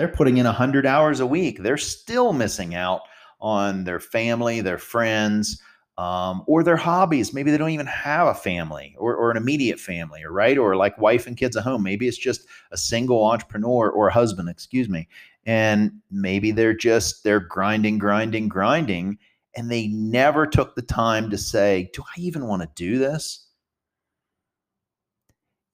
They're 0.00 0.08
putting 0.08 0.38
in 0.38 0.46
100 0.46 0.86
hours 0.86 1.20
a 1.20 1.26
week. 1.26 1.62
They're 1.62 1.76
still 1.76 2.32
missing 2.32 2.74
out 2.74 3.02
on 3.38 3.84
their 3.84 4.00
family, 4.00 4.62
their 4.62 4.78
friends, 4.78 5.60
um, 5.98 6.42
or 6.46 6.62
their 6.62 6.78
hobbies. 6.78 7.34
Maybe 7.34 7.50
they 7.50 7.58
don't 7.58 7.68
even 7.68 7.84
have 7.84 8.28
a 8.28 8.32
family 8.32 8.96
or, 8.96 9.14
or 9.14 9.30
an 9.30 9.36
immediate 9.36 9.78
family, 9.78 10.22
or 10.24 10.32
right, 10.32 10.56
or 10.56 10.74
like 10.74 10.96
wife 10.96 11.26
and 11.26 11.36
kids 11.36 11.54
at 11.54 11.64
home. 11.64 11.82
Maybe 11.82 12.08
it's 12.08 12.16
just 12.16 12.46
a 12.72 12.78
single 12.78 13.26
entrepreneur 13.26 13.90
or 13.90 14.08
a 14.08 14.12
husband, 14.14 14.48
excuse 14.48 14.88
me, 14.88 15.06
and 15.44 15.92
maybe 16.10 16.50
they're 16.50 16.72
just 16.72 17.22
they're 17.22 17.38
grinding, 17.38 17.98
grinding, 17.98 18.48
grinding, 18.48 19.18
and 19.54 19.70
they 19.70 19.88
never 19.88 20.46
took 20.46 20.76
the 20.76 20.80
time 20.80 21.28
to 21.28 21.36
say, 21.36 21.90
Do 21.92 22.02
I 22.04 22.20
even 22.20 22.46
want 22.46 22.62
to 22.62 22.70
do 22.74 22.96
this? 22.96 23.48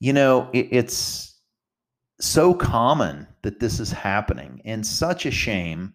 You 0.01 0.15
know, 0.15 0.51
it, 0.53 0.67
it's 0.73 1.36
so 2.21 2.55
common 2.55 3.27
that 3.43 3.61
this 3.61 3.79
is 3.81 3.91
happening 3.91 4.61
and 4.65 4.87
such 4.87 5.27
a 5.27 5.31
shame 5.31 5.95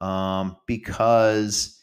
um, 0.00 0.56
because 0.66 1.78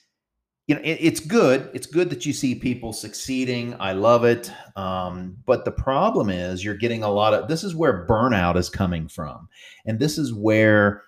you 0.67 0.75
know 0.75 0.81
it, 0.81 0.97
it's 0.99 1.19
good. 1.19 1.69
It's 1.73 1.87
good 1.87 2.09
that 2.09 2.25
you 2.25 2.33
see 2.33 2.55
people 2.55 2.93
succeeding. 2.93 3.75
I 3.79 3.93
love 3.93 4.25
it. 4.25 4.51
Um, 4.75 5.37
but 5.45 5.65
the 5.65 5.71
problem 5.71 6.29
is 6.29 6.63
you're 6.63 6.75
getting 6.75 7.03
a 7.03 7.09
lot 7.09 7.33
of 7.33 7.47
this 7.47 7.63
is 7.63 7.75
where 7.75 8.05
burnout 8.07 8.57
is 8.57 8.69
coming 8.69 9.07
from 9.07 9.47
and 9.85 9.99
this 9.99 10.17
is 10.17 10.33
where 10.33 11.03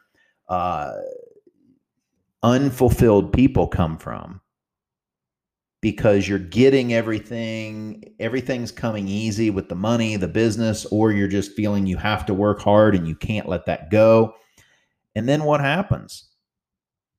uh, 0.47 0.93
unfulfilled 2.43 3.33
people 3.33 3.67
come 3.67 3.97
from 3.97 4.41
because 5.81 6.27
you're 6.27 6.39
getting 6.39 6.93
everything 6.93 8.13
everything's 8.19 8.71
coming 8.71 9.07
easy 9.07 9.49
with 9.49 9.67
the 9.67 9.75
money 9.75 10.15
the 10.15 10.27
business 10.27 10.85
or 10.85 11.11
you're 11.11 11.27
just 11.27 11.53
feeling 11.53 11.87
you 11.87 11.97
have 11.97 12.25
to 12.25 12.33
work 12.33 12.61
hard 12.61 12.95
and 12.95 13.07
you 13.07 13.15
can't 13.15 13.49
let 13.49 13.65
that 13.65 13.89
go. 13.89 14.33
And 15.15 15.27
then 15.27 15.43
what 15.43 15.59
happens? 15.59 16.29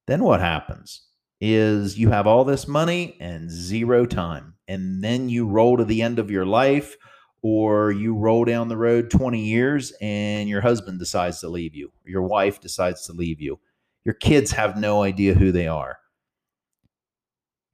Then 0.07 0.25
what 0.25 0.41
happens 0.41 1.03
is 1.41 1.99
you 1.99 2.11
have 2.11 2.27
all 2.27 2.45
this 2.45 2.69
money 2.69 3.17
and 3.21 3.51
zero 3.51 4.07
time 4.07 4.55
and 4.69 5.03
then 5.03 5.29
you 5.29 5.47
roll 5.47 5.77
to 5.77 5.85
the 5.85 6.01
end 6.01 6.19
of 6.19 6.31
your 6.31 6.47
life 6.47 6.97
or 7.43 7.91
you 7.91 8.15
roll 8.15 8.45
down 8.45 8.69
the 8.69 8.77
road 8.77 9.11
20 9.11 9.45
years 9.45 9.93
and 10.01 10.49
your 10.49 10.61
husband 10.61 11.01
decides 11.01 11.41
to 11.41 11.49
leave 11.49 11.75
you 11.75 11.91
your 12.05 12.23
wife 12.23 12.61
decides 12.61 13.07
to 13.07 13.13
leave 13.13 13.41
you. 13.41 13.59
Your 14.05 14.15
kids 14.15 14.53
have 14.53 14.77
no 14.77 15.03
idea 15.03 15.35
who 15.35 15.53
they 15.53 15.67
are 15.67 15.99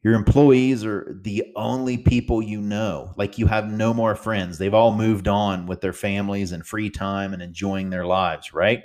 your 0.08 0.16
employees 0.16 0.86
are 0.86 1.18
the 1.20 1.44
only 1.54 1.98
people 1.98 2.40
you 2.40 2.62
know. 2.62 3.12
Like 3.18 3.36
you 3.36 3.46
have 3.46 3.70
no 3.70 3.92
more 3.92 4.14
friends. 4.14 4.56
They've 4.56 4.72
all 4.72 4.94
moved 4.94 5.28
on 5.28 5.66
with 5.66 5.82
their 5.82 5.92
families 5.92 6.52
and 6.52 6.66
free 6.66 6.88
time 6.88 7.34
and 7.34 7.42
enjoying 7.42 7.90
their 7.90 8.06
lives, 8.06 8.54
right? 8.54 8.84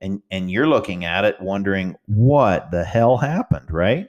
And 0.00 0.20
and 0.32 0.50
you're 0.50 0.66
looking 0.66 1.04
at 1.04 1.24
it 1.24 1.40
wondering 1.40 1.94
what 2.06 2.72
the 2.72 2.82
hell 2.82 3.18
happened, 3.18 3.70
right? 3.70 4.08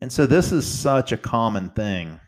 And 0.00 0.12
so 0.12 0.26
this 0.26 0.50
is 0.50 0.66
such 0.66 1.12
a 1.12 1.16
common 1.16 1.70
thing. 1.70 2.18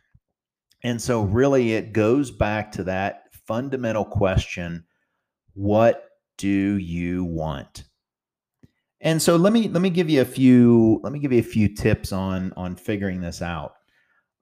And 0.84 1.02
so 1.02 1.22
really 1.22 1.72
it 1.72 1.92
goes 1.92 2.30
back 2.30 2.70
to 2.72 2.84
that 2.84 3.24
fundamental 3.44 4.04
question, 4.04 4.84
what 5.54 6.10
do 6.38 6.48
you 6.78 7.24
want? 7.24 7.82
And 9.02 9.20
so 9.20 9.34
let 9.34 9.52
me 9.52 9.68
let 9.68 9.82
me 9.82 9.90
give 9.90 10.08
you 10.08 10.20
a 10.20 10.24
few 10.24 11.00
let 11.02 11.12
me 11.12 11.18
give 11.18 11.32
you 11.32 11.40
a 11.40 11.44
few 11.44 11.68
tips 11.68 12.12
on 12.12 12.52
on 12.56 12.76
figuring 12.76 13.20
this 13.20 13.42
out. 13.42 13.74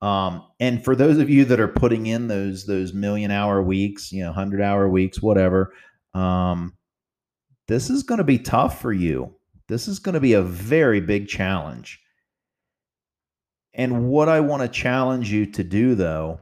Um, 0.02 0.46
and 0.60 0.84
for 0.84 0.94
those 0.94 1.18
of 1.18 1.28
you 1.28 1.44
that 1.46 1.60
are 1.60 1.68
putting 1.68 2.06
in 2.06 2.28
those 2.28 2.66
those 2.66 2.92
million 2.92 3.30
hour 3.30 3.62
weeks, 3.62 4.12
you 4.12 4.22
know, 4.22 4.32
hundred 4.32 4.60
hour 4.60 4.88
weeks, 4.88 5.22
whatever, 5.22 5.72
um, 6.14 6.76
this 7.68 7.88
is 7.88 8.02
going 8.02 8.18
to 8.18 8.24
be 8.24 8.38
tough 8.38 8.80
for 8.82 8.92
you. 8.92 9.34
This 9.68 9.88
is 9.88 9.98
going 9.98 10.14
to 10.14 10.20
be 10.20 10.34
a 10.34 10.42
very 10.42 11.00
big 11.00 11.26
challenge. 11.26 11.98
And 13.72 14.08
what 14.08 14.28
I 14.28 14.40
want 14.40 14.62
to 14.62 14.68
challenge 14.68 15.32
you 15.32 15.46
to 15.52 15.64
do 15.64 15.94
though 15.94 16.40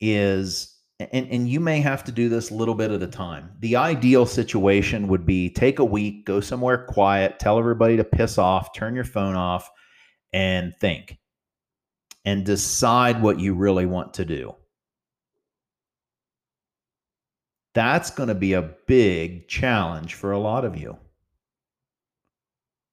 is 0.00 0.75
and, 0.98 1.28
and 1.28 1.48
you 1.48 1.60
may 1.60 1.80
have 1.80 2.04
to 2.04 2.12
do 2.12 2.28
this 2.28 2.50
a 2.50 2.54
little 2.54 2.74
bit 2.74 2.90
at 2.90 3.02
a 3.02 3.06
time. 3.06 3.50
The 3.60 3.76
ideal 3.76 4.24
situation 4.24 5.08
would 5.08 5.26
be 5.26 5.50
take 5.50 5.78
a 5.78 5.84
week, 5.84 6.24
go 6.24 6.40
somewhere 6.40 6.86
quiet, 6.86 7.38
tell 7.38 7.58
everybody 7.58 7.96
to 7.98 8.04
piss 8.04 8.38
off, 8.38 8.72
turn 8.72 8.94
your 8.94 9.04
phone 9.04 9.36
off, 9.36 9.70
and 10.32 10.74
think 10.80 11.18
and 12.24 12.44
decide 12.44 13.22
what 13.22 13.38
you 13.38 13.54
really 13.54 13.86
want 13.86 14.14
to 14.14 14.24
do. 14.24 14.54
That's 17.74 18.10
going 18.10 18.28
to 18.28 18.34
be 18.34 18.54
a 18.54 18.74
big 18.86 19.48
challenge 19.48 20.14
for 20.14 20.32
a 20.32 20.38
lot 20.38 20.64
of 20.64 20.76
you. 20.76 20.98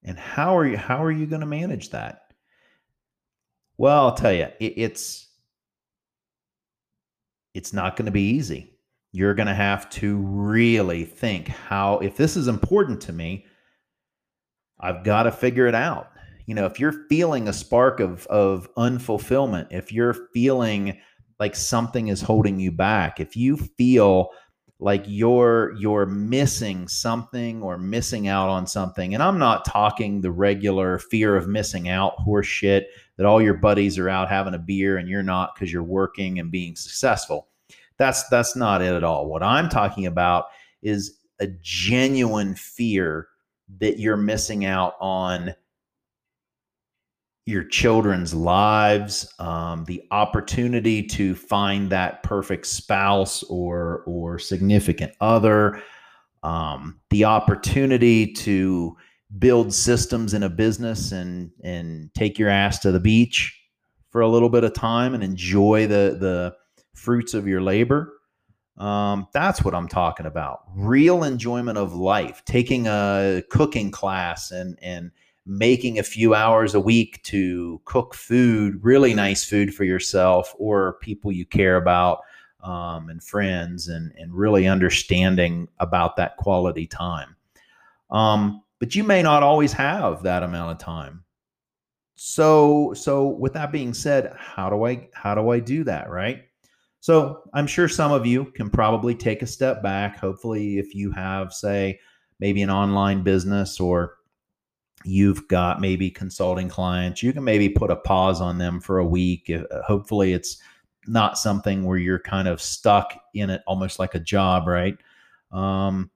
And 0.04 0.20
how 0.20 0.58
are 0.58 0.68
you 0.68 0.78
how 0.78 1.04
are 1.04 1.12
you 1.12 1.26
going 1.26 1.40
to 1.40 1.48
manage 1.48 1.92
that? 1.92 2.34
Well, 3.78 4.06
I'll 4.06 4.16
tell 4.16 4.34
you, 4.34 4.50
it, 4.60 4.74
it's 4.76 5.30
it's 7.54 7.74
not 7.74 7.96
going 7.96 8.06
to 8.06 8.12
be 8.12 8.30
easy. 8.30 8.74
You're 9.12 9.36
going 9.36 9.48
to 9.48 9.54
have 9.54 9.90
to 9.92 10.18
really 10.18 11.06
think 11.06 11.48
how, 11.48 12.00
if 12.00 12.18
this 12.18 12.36
is 12.36 12.48
important 12.48 13.00
to 13.02 13.14
me, 13.14 13.46
I've 14.80 15.04
got 15.04 15.24
to 15.24 15.32
figure 15.32 15.68
it 15.68 15.76
out. 15.76 16.10
You 16.46 16.56
know, 16.56 16.66
if 16.66 16.80
you're 16.80 17.06
feeling 17.08 17.48
a 17.48 17.54
spark 17.54 18.00
of, 18.00 18.26
of 18.28 18.74
unfulfillment, 18.76 19.68
if 19.72 19.92
you're 19.94 20.28
feeling 20.34 21.00
like 21.40 21.56
something 21.56 22.08
is 22.08 22.22
holding 22.22 22.60
you 22.60 22.72
back, 22.72 23.20
if 23.20 23.36
you 23.36 23.56
feel 23.56 24.30
like 24.80 25.04
you're 25.08 25.74
you're 25.78 26.06
missing 26.06 26.88
something 26.88 27.62
or 27.62 27.78
missing 27.78 28.28
out 28.28 28.50
on 28.50 28.68
something. 28.68 29.14
And 29.14 29.24
i'm 29.24 29.40
not 29.40 29.66
talking 29.66 30.22
the 30.22 30.32
regular 30.32 31.00
fear 31.00 31.36
of 31.36 31.48
missing 31.48 31.90
out 31.90 32.20
horse 32.20 32.48
shit 32.48 32.88
that 33.18 33.26
all 33.26 33.42
your 33.42 33.54
buddies 33.54 33.98
are 33.98 34.10
out 34.10 34.30
having 34.30 34.54
a 34.56 34.60
beer 34.60 34.98
and 34.98 35.08
you're 35.08 35.24
not 35.24 35.56
because 35.56 35.72
you're 35.72 35.84
working 35.84 36.40
and 36.40 36.52
being 36.52 36.76
successful. 36.76 37.48
That's 37.98 38.28
that's 38.30 38.56
not 38.56 38.82
it 38.82 38.94
at 38.94 39.04
all. 39.04 39.28
What 39.28 39.44
i'm 39.44 39.70
talking 39.70 40.06
about 40.06 40.46
is 40.82 41.20
a 41.40 41.48
genuine 41.62 42.56
fear 42.56 43.28
that 43.80 44.00
you're 44.00 44.18
missing 44.18 44.66
out 44.66 44.96
on 45.00 45.54
your 47.46 47.64
children's 47.64 48.34
lives, 48.34 49.32
um, 49.40 49.84
the 49.86 50.02
opportunity 50.12 51.04
to 51.04 51.36
find 51.36 51.90
that 51.90 52.24
perfect 52.24 52.66
spouse 52.68 53.44
or 53.44 54.04
or 54.06 54.40
significant 54.40 55.14
other, 55.20 55.82
um, 56.44 57.00
the 57.10 57.26
opportunity 57.26 58.32
to 58.32 58.96
build 59.40 59.74
systems 59.74 60.34
in 60.34 60.44
a 60.44 60.50
business 60.50 61.12
and 61.12 61.52
and 61.64 62.14
take 62.14 62.40
your 62.40 62.50
ass 62.50 62.80
to 62.80 62.92
the 62.92 63.00
beach 63.00 63.60
for 64.10 64.22
a 64.22 64.30
little 64.30 64.50
bit 64.50 64.64
of 64.64 64.74
time 64.74 65.14
and 65.14 65.24
enjoy 65.24 65.86
the 65.88 66.18
the 66.20 66.56
fruits 66.96 67.34
of 67.34 67.48
your 67.48 67.62
labor. 67.62 68.14
Um, 68.78 69.28
that's 69.34 69.64
what 69.64 69.76
I'm 69.76 69.88
talking 69.88 70.26
about. 70.26 70.62
Real 70.76 71.24
enjoyment 71.24 71.78
of 71.78 71.94
life. 71.94 72.42
Taking 72.46 72.88
a 72.88 73.44
cooking 73.50 73.92
class 73.92 74.52
and 74.52 74.80
and 74.82 75.12
making 75.46 76.00
a 76.00 76.04
few 76.04 76.34
hours 76.34 76.74
a 76.74 76.80
week 76.80 77.22
to 77.24 77.82
cook 77.86 78.14
food, 78.14 78.80
really 78.82 79.14
nice 79.14 79.44
food 79.44 79.74
for 79.74 79.84
yourself 79.84 80.54
or 80.58 80.94
people 81.02 81.32
you 81.32 81.46
care 81.46 81.78
about 81.78 82.22
um, 82.64 83.10
and 83.10 83.22
friends, 83.22 83.90
and, 83.90 84.14
and 84.18 84.34
really 84.34 84.68
understanding 84.68 85.68
about 85.80 86.16
that 86.16 86.38
quality 86.38 86.88
time. 86.88 87.36
Um, 88.10 88.64
but 88.80 88.96
you 88.96 89.04
may 89.04 89.22
not 89.22 89.44
always 89.44 89.74
have 89.74 90.24
that 90.24 90.44
amount 90.44 90.72
of 90.72 90.78
time. 90.78 91.24
So, 92.16 92.94
so 92.94 93.28
with 93.28 93.54
that 93.54 93.72
being 93.72 93.94
said, 93.94 94.34
how 94.38 94.70
do 94.70 94.86
I 94.86 95.10
how 95.14 95.36
do 95.36 95.50
I 95.50 95.60
do 95.60 95.84
that, 95.84 96.10
right? 96.10 96.44
So 97.02 97.42
I'm 97.54 97.68
sure 97.68 97.90
some 97.90 98.14
of 98.14 98.26
you 98.26 98.46
can 98.46 98.70
probably 98.70 99.14
take 99.14 99.42
a 99.42 99.48
step 99.48 99.84
back. 99.84 100.18
Hopefully, 100.18 100.78
if 100.78 100.96
you 100.96 101.12
have, 101.12 101.52
say, 101.52 102.00
maybe 102.40 102.62
an 102.62 102.70
online 102.70 103.24
business 103.24 103.80
or 103.80 104.16
you've 105.06 105.48
got 105.48 105.82
maybe 105.82 106.10
consulting 106.10 106.70
clients, 106.70 107.24
you 107.24 107.34
can 107.34 107.44
maybe 107.44 107.70
put 107.70 107.92
a 107.92 107.96
pause 107.96 108.42
on 108.42 108.58
them 108.58 108.80
for 108.80 109.00
a 109.00 109.06
week. 109.06 109.50
Uh, 109.50 109.82
hopefully, 109.82 110.34
it's 110.34 110.62
not 111.08 111.38
something 111.38 111.84
where 111.84 111.98
you're 111.98 112.20
kind 112.20 112.48
of 112.48 112.62
stuck 112.62 113.14
in 113.34 113.50
it 113.50 113.62
almost 113.68 114.00
like 114.00 114.16
a 114.16 114.20
job, 114.20 114.68
right? 114.68 114.98
Um, 115.52 116.10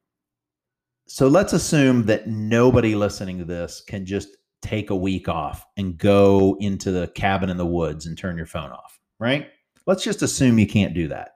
so 1.07 1.27
let's 1.27 1.53
assume 1.53 2.03
that 2.05 2.27
nobody 2.27 2.95
listening 2.95 3.37
to 3.39 3.45
this 3.45 3.81
can 3.81 4.05
just 4.05 4.29
take 4.61 4.89
a 4.89 4.95
week 4.95 5.29
off 5.29 5.65
and 5.77 5.97
go 5.97 6.57
into 6.59 6.91
the 6.91 7.07
cabin 7.07 7.49
in 7.49 7.57
the 7.57 7.65
woods 7.65 8.05
and 8.05 8.17
turn 8.17 8.37
your 8.37 8.45
phone 8.45 8.71
off, 8.71 8.99
right? 9.19 9.47
Let's 9.85 10.03
just 10.03 10.21
assume 10.21 10.59
you 10.59 10.67
can't 10.67 10.93
do 10.93 11.07
that. 11.09 11.31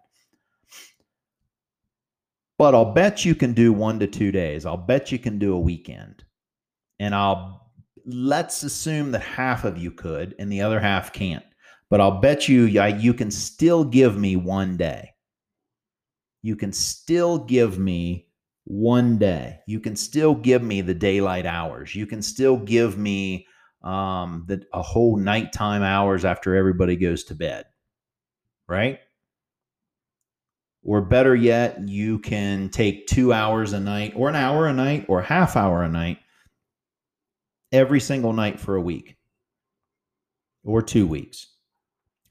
But 2.58 2.76
I'll 2.76 2.94
bet 2.94 3.26
you 3.26 3.34
can 3.34 3.54
do 3.54 3.74
one 3.74 4.00
to 4.00 4.08
two 4.08 4.32
days. 4.32 4.66
I'll 4.66 4.78
bet 4.78 5.12
you 5.12 5.18
can 5.18 5.40
do 5.40 5.54
a 5.54 5.60
weekend 5.60 6.24
and 7.02 7.16
I'll 7.16 7.72
let's 8.06 8.62
assume 8.62 9.12
that 9.12 9.24
half 9.24 9.66
of 9.66 9.78
you 9.78 9.92
could 9.92 10.36
and 10.38 10.52
the 10.52 10.62
other 10.62 10.80
half 10.80 11.12
can't. 11.12 11.44
But 11.90 12.00
I'll 12.00 12.22
bet 12.22 12.48
you 12.48 12.66
you 12.66 13.14
can 13.14 13.32
still 13.32 13.84
give 13.84 14.18
me 14.18 14.36
one 14.36 14.78
day. 14.78 15.10
You 16.44 16.56
can 16.56 16.72
still 16.72 17.40
give 17.40 17.80
me 17.80 18.28
one 18.66 19.18
day. 19.18 19.60
You 19.68 19.80
can 19.80 19.96
still 19.96 20.36
give 20.36 20.62
me 20.62 20.82
the 20.82 20.94
daylight 20.94 21.48
hours. 21.48 21.96
You 21.96 22.06
can 22.06 22.22
still 22.22 22.58
give 22.58 22.98
me 23.00 23.48
um, 23.84 24.46
the 24.48 24.64
a 24.72 24.84
whole 24.84 25.18
nighttime 25.18 25.82
hours 25.82 26.24
after 26.24 26.56
everybody 26.56 26.96
goes 26.96 27.24
to 27.26 27.36
bed, 27.36 27.66
right? 28.68 29.00
Or 30.84 31.02
better 31.02 31.36
yet, 31.36 31.88
you 31.88 32.20
can 32.20 32.70
take 32.70 33.08
two 33.08 33.34
hours 33.34 33.74
a 33.74 33.80
night, 33.80 34.14
or 34.16 34.30
an 34.30 34.36
hour 34.36 34.68
a 34.68 34.74
night, 34.74 35.06
or 35.08 35.22
half 35.24 35.58
hour 35.58 35.84
a 35.84 35.90
night 35.90 36.20
every 37.72 38.00
single 38.00 38.34
night 38.34 38.60
for 38.60 38.76
a 38.76 38.82
week. 38.82 39.18
or 40.64 40.82
two 40.82 41.08
weeks. 41.08 41.48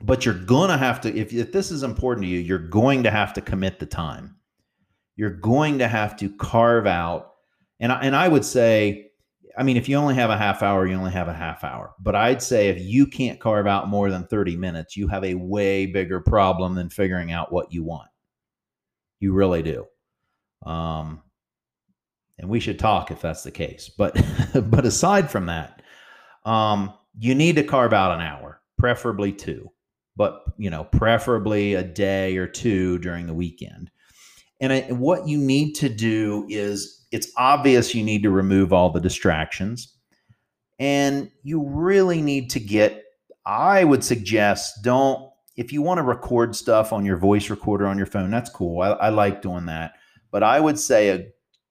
But 0.03 0.25
you're 0.25 0.35
going 0.35 0.71
to 0.71 0.79
have 0.79 1.01
to, 1.03 1.15
if, 1.17 1.33
if 1.33 1.53
this 1.53 1.71
is 1.71 1.83
important 1.83 2.25
to 2.25 2.31
you, 2.31 2.39
you're 2.39 2.59
going 2.59 3.03
to 3.03 3.11
have 3.11 3.33
to 3.35 3.41
commit 3.41 3.79
the 3.79 3.87
time. 3.87 4.37
You're 5.17 5.31
going 5.31 5.79
to 5.81 5.89
have 5.89 6.17
to 6.19 6.31
carve 6.37 6.87
out, 6.87 7.33
and 7.81 7.93
I, 7.93 8.01
and 8.01 8.17
I 8.17 8.29
would 8.29 8.45
say, 8.45 9.09
I 9.59 9.63
mean, 9.65 9.77
if 9.77 9.89
you 9.89 9.97
only 9.97 10.15
have 10.15 10.31
a 10.31 10.39
half 10.39 10.63
hour, 10.63 10.87
you 10.87 10.95
only 10.95 11.11
have 11.11 11.29
a 11.29 11.35
half 11.35 11.65
hour. 11.65 11.93
But 11.99 12.15
I'd 12.15 12.41
say 12.43 12.69
if 12.69 12.81
you 12.81 13.07
can't 13.07 13.41
carve 13.41 13.67
out 13.67 13.89
more 13.89 14.11
than 14.11 14.27
30 14.27 14.57
minutes, 14.57 14.97
you 14.97 15.09
have 15.09 15.25
a 15.25 15.35
way 15.35 15.87
bigger 15.87 16.21
problem 16.21 16.75
than 16.75 16.89
figuring 16.89 17.33
out 17.33 17.53
what 17.53 17.73
you 17.73 17.83
want. 17.83 18.09
You 19.19 19.33
really 19.35 19.63
do. 19.63 19.87
Um, 20.65 21.21
and 22.41 22.49
we 22.49 22.59
should 22.59 22.79
talk 22.79 23.11
if 23.11 23.21
that's 23.21 23.45
the 23.45 23.51
case. 23.51 23.89
But 23.89 24.21
but 24.71 24.85
aside 24.85 25.31
from 25.31 25.47
that, 25.47 25.83
um, 26.45 26.93
you 27.19 27.35
need 27.35 27.57
to 27.57 27.63
carve 27.63 27.93
out 27.93 28.13
an 28.13 28.21
hour, 28.21 28.61
preferably 28.79 29.33
two, 29.33 29.71
but 30.17 30.43
you 30.57 30.71
know, 30.71 30.85
preferably 30.85 31.75
a 31.75 31.83
day 31.83 32.37
or 32.37 32.47
two 32.47 32.99
during 32.99 33.27
the 33.27 33.35
weekend. 33.35 33.91
And 34.61 34.73
I, 34.73 34.81
what 34.91 35.29
you 35.29 35.39
need 35.39 35.75
to 35.77 35.89
do 35.89 36.47
is 36.49 37.07
it's 37.13 37.31
obvious 37.37 37.95
you 37.95 38.05
need 38.05 38.23
to 38.23 38.31
remove 38.31 38.73
all 38.73 38.91
the 38.91 39.01
distractions. 39.01 39.97
And 40.79 41.31
you 41.43 41.63
really 41.67 42.23
need 42.23 42.51
to 42.51 42.61
get, 42.61 43.05
I 43.45 43.85
would 43.85 44.03
suggest, 44.03 44.83
don't, 44.83 45.31
if 45.57 45.73
you 45.73 45.83
want 45.83 45.99
to 45.99 46.03
record 46.03 46.57
stuff 46.57 46.93
on 46.93 47.05
your 47.05 47.17
voice 47.19 47.51
recorder 47.51 47.87
on 47.87 47.99
your 47.99 48.07
phone, 48.07 48.31
that's 48.31 48.49
cool. 48.49 48.81
I, 48.81 48.91
I 48.93 49.09
like 49.11 49.43
doing 49.43 49.67
that. 49.67 49.93
But 50.31 50.43
I 50.43 50.61
would 50.61 50.79
say 50.79 51.11
a 51.11 51.27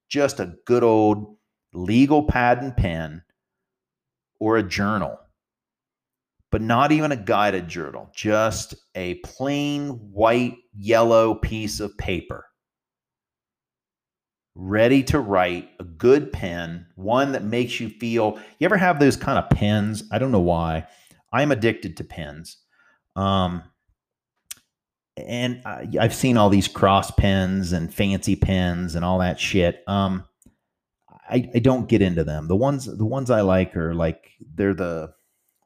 just 0.09 0.39
a 0.39 0.55
good 0.65 0.83
old 0.83 1.37
legal 1.73 2.23
pad 2.23 2.59
and 2.59 2.75
pen 2.75 3.23
or 4.39 4.57
a 4.57 4.63
journal, 4.63 5.17
but 6.51 6.61
not 6.61 6.91
even 6.91 7.11
a 7.11 7.15
guided 7.15 7.67
journal, 7.67 8.09
just 8.13 8.73
a 8.95 9.15
plain 9.15 9.89
white, 10.11 10.57
yellow 10.75 11.35
piece 11.35 11.79
of 11.79 11.95
paper. 11.97 12.45
Ready 14.55 15.03
to 15.03 15.19
write, 15.19 15.69
a 15.79 15.83
good 15.83 16.33
pen, 16.33 16.87
one 16.95 17.31
that 17.31 17.43
makes 17.43 17.79
you 17.79 17.89
feel. 17.89 18.39
You 18.59 18.65
ever 18.65 18.77
have 18.77 18.99
those 18.99 19.15
kind 19.15 19.37
of 19.37 19.49
pens? 19.49 20.03
I 20.11 20.17
don't 20.17 20.31
know 20.31 20.39
why. 20.39 20.87
I'm 21.31 21.51
addicted 21.51 21.95
to 21.97 22.03
pens. 22.03 22.57
Um, 23.15 23.63
and 25.27 25.61
I've 25.65 26.13
seen 26.13 26.37
all 26.37 26.49
these 26.49 26.67
cross 26.67 27.11
pens 27.11 27.71
and 27.73 27.93
fancy 27.93 28.35
pens 28.35 28.95
and 28.95 29.03
all 29.03 29.19
that 29.19 29.39
shit. 29.39 29.83
Um, 29.87 30.23
I, 31.29 31.49
I 31.53 31.59
don't 31.59 31.87
get 31.87 32.01
into 32.01 32.23
them. 32.23 32.47
The 32.47 32.55
ones 32.55 32.85
the 32.85 33.05
ones 33.05 33.29
I 33.29 33.41
like 33.41 33.75
are 33.77 33.93
like 33.93 34.31
they're 34.55 34.73
the 34.73 35.13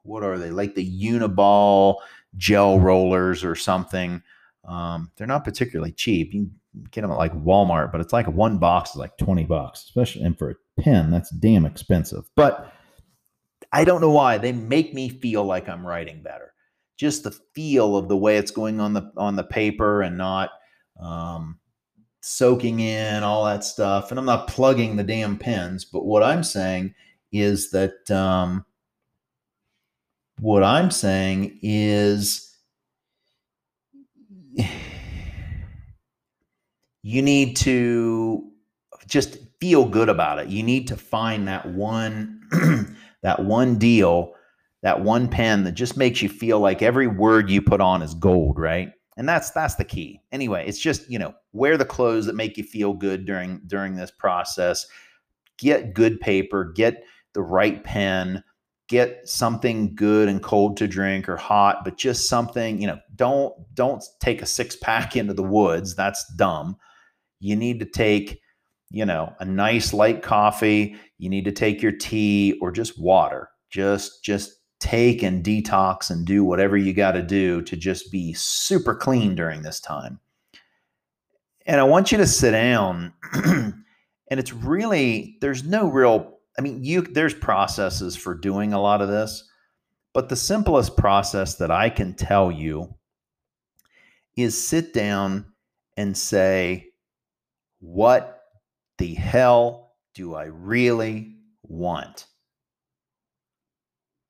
what 0.02 0.22
are 0.22 0.38
they 0.38 0.50
like 0.50 0.74
the 0.74 1.02
Uniball 1.02 1.96
gel 2.36 2.78
rollers 2.78 3.44
or 3.44 3.54
something. 3.54 4.22
Um, 4.66 5.10
they're 5.16 5.26
not 5.26 5.44
particularly 5.44 5.92
cheap. 5.92 6.32
You 6.32 6.44
can 6.74 6.88
get 6.90 7.02
them 7.02 7.10
at 7.10 7.18
like 7.18 7.32
Walmart, 7.32 7.92
but 7.92 8.00
it's 8.00 8.12
like 8.12 8.26
one 8.28 8.58
box 8.58 8.90
is 8.90 8.96
like 8.96 9.16
twenty 9.16 9.44
bucks, 9.44 9.84
especially 9.84 10.22
and 10.22 10.38
for 10.38 10.50
a 10.50 10.82
pen 10.82 11.10
that's 11.10 11.30
damn 11.30 11.64
expensive. 11.66 12.28
But 12.34 12.72
I 13.72 13.84
don't 13.84 14.00
know 14.00 14.10
why 14.10 14.38
they 14.38 14.52
make 14.52 14.94
me 14.94 15.08
feel 15.08 15.44
like 15.44 15.68
I'm 15.68 15.86
writing 15.86 16.22
better 16.22 16.53
just 16.96 17.24
the 17.24 17.32
feel 17.54 17.96
of 17.96 18.08
the 18.08 18.16
way 18.16 18.36
it's 18.36 18.50
going 18.50 18.80
on 18.80 18.92
the 18.92 19.10
on 19.16 19.36
the 19.36 19.44
paper 19.44 20.02
and 20.02 20.16
not 20.16 20.50
um, 21.00 21.58
soaking 22.20 22.80
in 22.80 23.22
all 23.22 23.44
that 23.44 23.64
stuff. 23.64 24.10
And 24.10 24.18
I'm 24.18 24.26
not 24.26 24.48
plugging 24.48 24.96
the 24.96 25.04
damn 25.04 25.36
pens, 25.36 25.84
but 25.84 26.04
what 26.04 26.22
I'm 26.22 26.42
saying 26.42 26.94
is 27.32 27.70
that 27.70 28.10
um, 28.10 28.64
what 30.40 30.62
I'm 30.62 30.90
saying 30.90 31.58
is 31.62 32.56
you 37.02 37.22
need 37.22 37.56
to 37.58 38.50
just 39.06 39.38
feel 39.60 39.84
good 39.84 40.08
about 40.08 40.38
it. 40.38 40.48
You 40.48 40.62
need 40.62 40.88
to 40.88 40.96
find 40.96 41.48
that 41.48 41.66
one 41.66 42.40
that 43.22 43.44
one 43.44 43.78
deal 43.78 44.33
that 44.84 45.00
one 45.00 45.28
pen 45.28 45.64
that 45.64 45.72
just 45.72 45.96
makes 45.96 46.20
you 46.20 46.28
feel 46.28 46.60
like 46.60 46.82
every 46.82 47.06
word 47.06 47.50
you 47.50 47.62
put 47.62 47.80
on 47.80 48.02
is 48.02 48.12
gold, 48.12 48.58
right? 48.58 48.90
And 49.16 49.26
that's 49.26 49.50
that's 49.50 49.76
the 49.76 49.84
key. 49.84 50.20
Anyway, 50.30 50.66
it's 50.66 50.78
just, 50.78 51.10
you 51.10 51.18
know, 51.18 51.34
wear 51.54 51.78
the 51.78 51.86
clothes 51.86 52.26
that 52.26 52.34
make 52.34 52.58
you 52.58 52.64
feel 52.64 52.92
good 52.92 53.24
during 53.24 53.62
during 53.66 53.96
this 53.96 54.10
process. 54.10 54.86
Get 55.58 55.94
good 55.94 56.20
paper, 56.20 56.70
get 56.76 57.02
the 57.32 57.40
right 57.40 57.82
pen, 57.82 58.44
get 58.88 59.26
something 59.26 59.94
good 59.94 60.28
and 60.28 60.42
cold 60.42 60.76
to 60.76 60.86
drink 60.86 61.30
or 61.30 61.38
hot, 61.38 61.82
but 61.82 61.96
just 61.96 62.28
something, 62.28 62.78
you 62.78 62.86
know, 62.86 62.98
don't 63.16 63.54
don't 63.72 64.04
take 64.20 64.42
a 64.42 64.46
six 64.46 64.76
pack 64.76 65.16
into 65.16 65.32
the 65.32 65.42
woods. 65.42 65.94
That's 65.94 66.30
dumb. 66.36 66.76
You 67.40 67.56
need 67.56 67.80
to 67.80 67.86
take, 67.86 68.38
you 68.90 69.06
know, 69.06 69.32
a 69.40 69.46
nice 69.46 69.94
light 69.94 70.22
coffee, 70.22 70.96
you 71.16 71.30
need 71.30 71.46
to 71.46 71.52
take 71.52 71.80
your 71.80 71.92
tea 71.92 72.58
or 72.60 72.70
just 72.70 73.00
water. 73.00 73.48
Just 73.70 74.22
just 74.22 74.52
take 74.84 75.22
and 75.22 75.42
detox 75.42 76.10
and 76.10 76.26
do 76.26 76.44
whatever 76.44 76.76
you 76.76 76.92
got 76.92 77.12
to 77.12 77.22
do 77.22 77.62
to 77.62 77.74
just 77.74 78.12
be 78.12 78.34
super 78.34 78.94
clean 78.94 79.34
during 79.34 79.62
this 79.62 79.80
time. 79.80 80.20
And 81.64 81.80
I 81.80 81.84
want 81.84 82.12
you 82.12 82.18
to 82.18 82.26
sit 82.26 82.50
down 82.50 83.14
and 83.32 83.74
it's 84.28 84.52
really 84.52 85.38
there's 85.40 85.64
no 85.64 85.88
real 85.88 86.38
I 86.58 86.60
mean 86.62 86.84
you 86.84 87.00
there's 87.00 87.32
processes 87.32 88.14
for 88.14 88.34
doing 88.34 88.74
a 88.74 88.80
lot 88.80 89.00
of 89.00 89.08
this, 89.08 89.48
but 90.12 90.28
the 90.28 90.36
simplest 90.36 90.98
process 90.98 91.54
that 91.54 91.70
I 91.70 91.88
can 91.88 92.12
tell 92.12 92.52
you 92.52 92.94
is 94.36 94.66
sit 94.68 94.92
down 94.92 95.46
and 95.96 96.14
say 96.14 96.88
what 97.80 98.42
the 98.98 99.14
hell 99.14 99.94
do 100.14 100.34
I 100.34 100.44
really 100.44 101.36
want? 101.62 102.26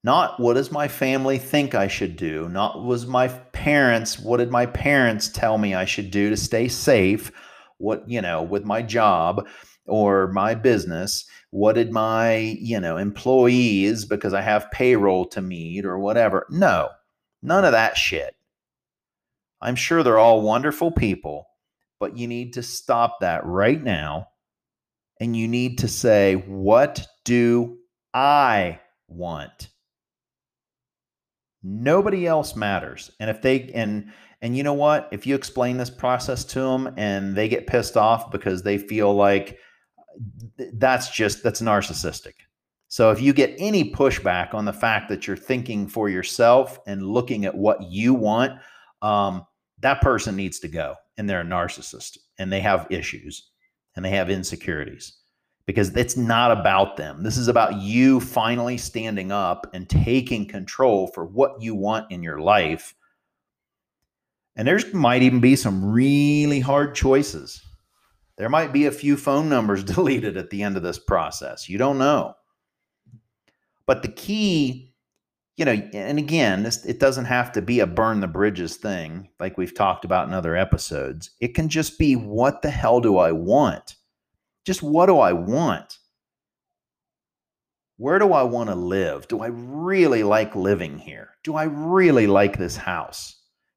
Not 0.05 0.39
what 0.39 0.55
does 0.55 0.71
my 0.71 0.87
family 0.87 1.39
think 1.39 1.75
I 1.75 1.89
should 1.89 2.17
do? 2.17 2.49
Not 2.51 2.85
was 2.85 3.07
my 3.07 3.29
parents, 3.29 4.19
what 4.19 4.37
did 4.37 4.51
my 4.51 4.67
parents 4.67 5.29
tell 5.29 5.57
me 5.57 5.75
I 5.75 5.87
should 5.87 6.11
do 6.11 6.29
to 6.29 6.37
stay 6.37 6.69
safe? 6.69 7.33
What, 7.79 8.09
you 8.09 8.21
know, 8.21 8.43
with 8.43 8.67
my 8.67 8.83
job 8.83 9.49
or 9.87 10.31
my 10.31 10.55
business? 10.55 11.25
What 11.51 11.73
did 11.77 11.91
my, 11.91 12.37
you 12.37 12.79
know, 12.81 12.99
employees, 12.99 14.05
because 14.05 14.35
I 14.35 14.43
have 14.43 14.71
payroll 14.71 15.25
to 15.29 15.41
meet 15.41 15.87
or 15.87 15.99
whatever? 15.99 16.47
No, 16.51 16.91
none 17.43 17.65
of 17.65 17.73
that 17.73 17.97
shit. 17.97 18.37
I'm 19.63 19.77
sure 19.77 20.03
they're 20.03 20.19
all 20.19 20.43
wonderful 20.43 20.91
people, 20.91 21.47
but 21.99 22.19
you 22.19 22.29
need 22.29 22.53
to 22.55 22.63
stop 22.63 23.21
that 23.21 23.47
right 23.47 23.83
now. 23.83 24.29
And 25.19 25.35
you 25.35 25.49
need 25.49 25.79
to 25.79 25.89
say, 25.89 26.35
what 26.35 27.07
do 27.25 27.79
I 28.13 28.81
want? 29.09 29.71
Nobody 31.65 32.27
else 32.27 32.55
matters. 32.55 33.11
And 33.19 33.31
if 33.31 33.41
they 33.41 33.71
and 33.75 34.13
and 34.43 34.55
you 34.55 34.63
know 34.63 34.75
what? 34.75 35.09
If 35.11 35.27
you 35.27 35.35
explain 35.35 35.79
this 35.79 35.89
process 35.89 36.45
to 36.45 36.61
them 36.61 36.93
and 36.99 37.35
they 37.35 37.49
get 37.49 37.67
pissed 37.67 37.97
off 37.97 38.31
because 38.31 38.63
they 38.63 38.77
feel 38.77 39.15
like 39.15 39.59
that's 40.75 41.11
just 41.11 41.43
that's 41.43 41.63
narcissistic. 41.63 42.35
So 42.89 43.11
if 43.11 43.21
you 43.21 43.33
get 43.33 43.55
any 43.59 43.93
pushback 43.93 44.53
on 44.53 44.67
the 44.67 44.73
fact 44.73 45.09
that 45.09 45.27
you're 45.27 45.37
thinking 45.39 45.89
for 45.89 46.11
yourself 46.11 46.79
and 46.87 47.03
looking 47.03 47.47
at 47.47 47.57
what 47.57 47.83
you 47.83 48.13
want, 48.13 48.61
um, 49.01 49.47
that 49.81 50.03
person 50.03 50.37
needs 50.37 50.61
to 50.61 50.69
go, 50.69 50.95
and 51.17 51.29
they're 51.29 51.41
a 51.41 51.45
narcissist, 51.45 52.19
and 52.39 52.53
they 52.53 52.61
have 52.61 52.87
issues, 52.91 53.51
and 53.97 54.05
they 54.05 54.11
have 54.11 54.31
insecurities 54.31 55.24
because 55.67 55.97
it's 55.97 56.17
not 56.17 56.51
about 56.51 56.97
them. 56.97 57.23
This 57.23 57.37
is 57.37 57.49
about 57.49 57.77
you 57.81 58.21
finally 58.21 58.77
standing 58.77 59.33
up 59.33 59.67
and 59.73 59.89
taking 59.89 60.47
control 60.47 61.07
for 61.09 61.25
what 61.25 61.63
you 61.63 61.75
want 61.75 62.11
in 62.11 62.23
your 62.23 62.39
life. 62.39 62.95
And 64.57 64.69
there 64.69 64.79
might 64.93 65.23
even 65.23 65.41
be 65.41 65.57
some 65.57 65.85
really 65.85 66.61
hard 66.61 66.95
choices. 66.95 67.63
There 68.37 68.49
might 68.49 68.73
be 68.73 68.87
a 68.87 68.93
few 68.93 69.17
phone 69.17 69.49
numbers 69.49 69.85
deleted 69.85 70.37
at 70.37 70.51
the 70.51 70.63
end 70.63 70.77
of 70.77 70.83
this 70.83 70.99
process. 70.99 71.69
You 71.69 71.79
don't 71.79 71.99
know. 71.99 72.35
But 73.87 74.03
the 74.03 74.09
key, 74.09 74.95
you 75.57 75.65
know, 75.65 75.73
and 75.73 76.19
again, 76.19 76.63
this, 76.63 76.85
it 76.85 77.01
doesn't 77.01 77.27
have 77.27 77.53
to 77.53 77.63
be 77.63 77.81
a 77.81 77.87
burn 77.87 78.21
the 78.21 78.27
bridges 78.27 78.77
thing 78.77 79.29
like 79.41 79.57
we've 79.59 79.75
talked 79.75 80.05
about 80.05 80.27
in 80.29 80.35
other 80.35 80.57
episodes. 80.57 81.31
It 81.41 81.55
can 81.55 81.69
just 81.69 81.99
be 81.99 82.17
what 82.17 82.63
the 82.63 82.71
hell 82.71 83.01
do 83.01 83.19
I 83.19 83.33
want? 83.33 83.97
Just 84.65 84.83
what 84.83 85.07
do 85.07 85.19
I 85.19 85.33
want? 85.33 85.99
Where 87.97 88.19
do 88.19 88.33
I 88.33 88.43
want 88.43 88.71
to 88.71 88.75
live? 88.75 89.29
Do 89.29 89.41
I 89.41 89.49
really 89.49 90.23
like 90.25 90.57
living 90.57 90.99
here? 90.99 91.31
Do 91.45 91.55
I 91.55 91.65
really 91.65 92.27
like 92.27 92.59
this 92.59 92.77
house? 92.77 93.37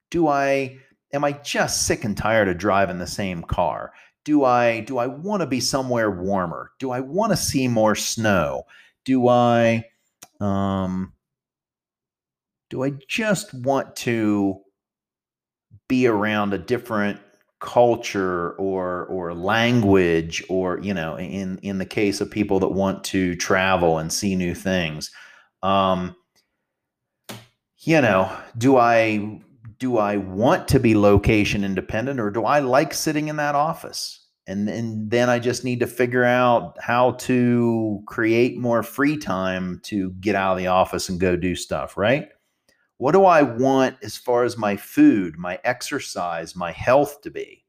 Do 0.10 0.28
I 0.28 0.80
am 1.14 1.24
I 1.24 1.34
just 1.34 1.86
sick 1.86 2.04
and 2.04 2.18
tired 2.18 2.48
of 2.48 2.58
driving 2.58 2.98
the 2.98 3.08
same 3.08 3.44
car? 3.44 3.94
Do 4.26 4.44
I 4.44 4.80
do 4.80 4.98
I 4.98 5.08
want 5.08 5.42
to 5.42 5.48
be 5.48 5.60
somewhere 5.60 6.10
warmer? 6.10 6.72
Do 6.80 6.92
I 6.92 7.02
want 7.02 7.32
to 7.32 7.38
see 7.38 7.68
more 7.68 7.96
snow? 7.96 8.64
Do 9.06 9.28
I 9.28 9.86
um 10.40 11.14
Do 12.70 12.84
I 12.84 12.92
just 13.08 13.54
want 13.54 13.96
to 13.98 14.62
be 15.88 16.08
around 16.08 16.54
a 16.54 16.58
different 16.58 17.20
culture 17.60 18.52
or 18.54 19.06
or 19.06 19.34
language 19.34 20.44
or 20.48 20.80
you 20.84 20.94
know 20.94 21.18
in 21.18 21.58
in 21.60 21.80
the 21.80 21.86
case 21.86 22.22
of 22.22 22.30
people 22.30 22.60
that 22.60 22.68
want 22.68 23.04
to 23.04 23.36
travel 23.36 23.98
and 23.98 24.14
see 24.14 24.36
new 24.36 24.54
things 24.54 25.10
um 25.64 26.16
you 27.80 28.00
know 28.00 28.32
do 28.60 28.78
i 28.78 29.42
do 29.80 29.98
i 29.98 30.18
want 30.18 30.68
to 30.68 30.80
be 30.80 30.96
location 30.96 31.64
independent 31.64 32.20
or 32.20 32.30
do 32.30 32.46
i 32.46 32.60
like 32.60 32.94
sitting 32.94 33.28
in 33.28 33.38
that 33.38 33.56
office? 33.56 34.24
And, 34.46 34.70
and 34.70 35.10
then 35.10 35.28
i 35.30 35.40
just 35.40 35.66
need 35.66 35.80
to 35.80 35.88
figure 35.88 36.24
out 36.24 36.78
how 36.80 37.14
to 37.14 38.04
create 38.06 38.58
more 38.58 38.84
free 38.84 39.18
time 39.18 39.82
to 39.86 40.12
get 40.22 40.36
out 40.36 40.54
of 40.54 40.60
the 40.60 40.68
office 40.68 41.10
and 41.10 41.20
go 41.20 41.36
do 41.36 41.56
stuff 41.56 41.98
right 41.98 42.30
what 42.98 43.12
do 43.12 43.26
I 43.26 43.44
want 43.44 43.98
as 44.02 44.18
far 44.18 44.44
as 44.44 44.58
my 44.58 44.76
food, 44.76 45.38
my 45.38 45.60
exercise, 45.64 46.56
my 46.56 46.72
health 46.72 47.22
to 47.22 47.30
be? 47.30 47.64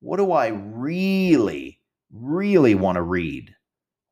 What 0.00 0.16
do 0.16 0.32
I 0.32 0.48
really, 0.48 1.80
really 2.10 2.74
want 2.74 2.96
to 2.96 3.02
read? 3.02 3.54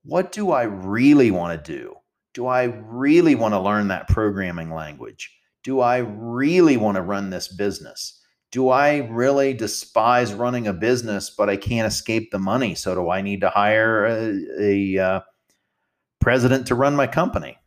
What 0.04 0.32
do 0.32 0.50
I 0.50 0.64
really 0.64 1.30
want 1.30 1.64
to 1.64 1.72
do? 1.72 1.94
Do 2.34 2.46
I 2.46 2.64
really 2.64 3.34
want 3.34 3.54
to 3.54 3.60
learn 3.60 3.88
that 3.88 4.08
programming 4.08 4.70
language? 4.70 5.34
Do 5.64 5.80
I 5.80 5.98
really 5.98 6.76
want 6.76 6.96
to 6.96 7.02
run 7.02 7.30
this 7.30 7.48
business? 7.48 8.20
Do 8.52 8.68
I 8.68 8.98
really 8.98 9.54
despise 9.54 10.34
running 10.34 10.66
a 10.66 10.72
business, 10.72 11.30
but 11.30 11.48
I 11.48 11.56
can't 11.56 11.86
escape 11.86 12.30
the 12.30 12.38
money? 12.38 12.74
So, 12.74 12.94
do 12.94 13.10
I 13.10 13.22
need 13.22 13.40
to 13.40 13.48
hire 13.48 14.06
a, 14.06 14.44
a 14.60 14.98
uh, 14.98 15.20
president 16.20 16.66
to 16.68 16.74
run 16.74 16.94
my 16.94 17.06
company? 17.06 17.58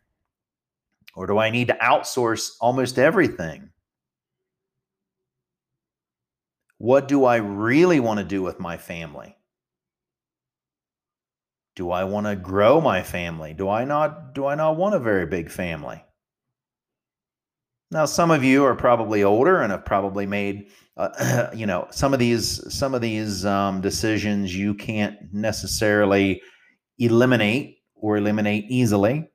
Or 1.20 1.26
do 1.26 1.36
I 1.36 1.50
need 1.50 1.68
to 1.68 1.74
outsource 1.74 2.52
almost 2.62 2.98
everything? 2.98 3.68
What 6.78 7.08
do 7.08 7.26
I 7.26 7.36
really 7.36 8.00
want 8.00 8.20
to 8.20 8.24
do 8.24 8.40
with 8.40 8.58
my 8.58 8.78
family? 8.78 9.36
Do 11.76 11.90
I 11.90 12.04
want 12.04 12.26
to 12.26 12.36
grow 12.36 12.80
my 12.80 13.02
family? 13.02 13.52
Do 13.52 13.68
I 13.68 13.84
not 13.84 14.32
do 14.32 14.46
I 14.46 14.54
not 14.54 14.78
want 14.78 14.94
a 14.94 14.98
very 14.98 15.26
big 15.26 15.50
family? 15.50 16.02
Now 17.90 18.06
some 18.06 18.30
of 18.30 18.42
you 18.42 18.64
are 18.64 18.74
probably 18.74 19.22
older 19.22 19.60
and 19.60 19.72
have 19.72 19.84
probably 19.84 20.24
made 20.24 20.70
uh, 20.96 21.50
you 21.54 21.66
know 21.66 21.86
some 21.90 22.14
of 22.14 22.18
these 22.18 22.74
some 22.74 22.94
of 22.94 23.02
these 23.02 23.44
um, 23.44 23.82
decisions 23.82 24.56
you 24.56 24.72
can't 24.72 25.18
necessarily 25.34 26.40
eliminate 26.98 27.76
or 27.94 28.16
eliminate 28.16 28.64
easily 28.70 29.29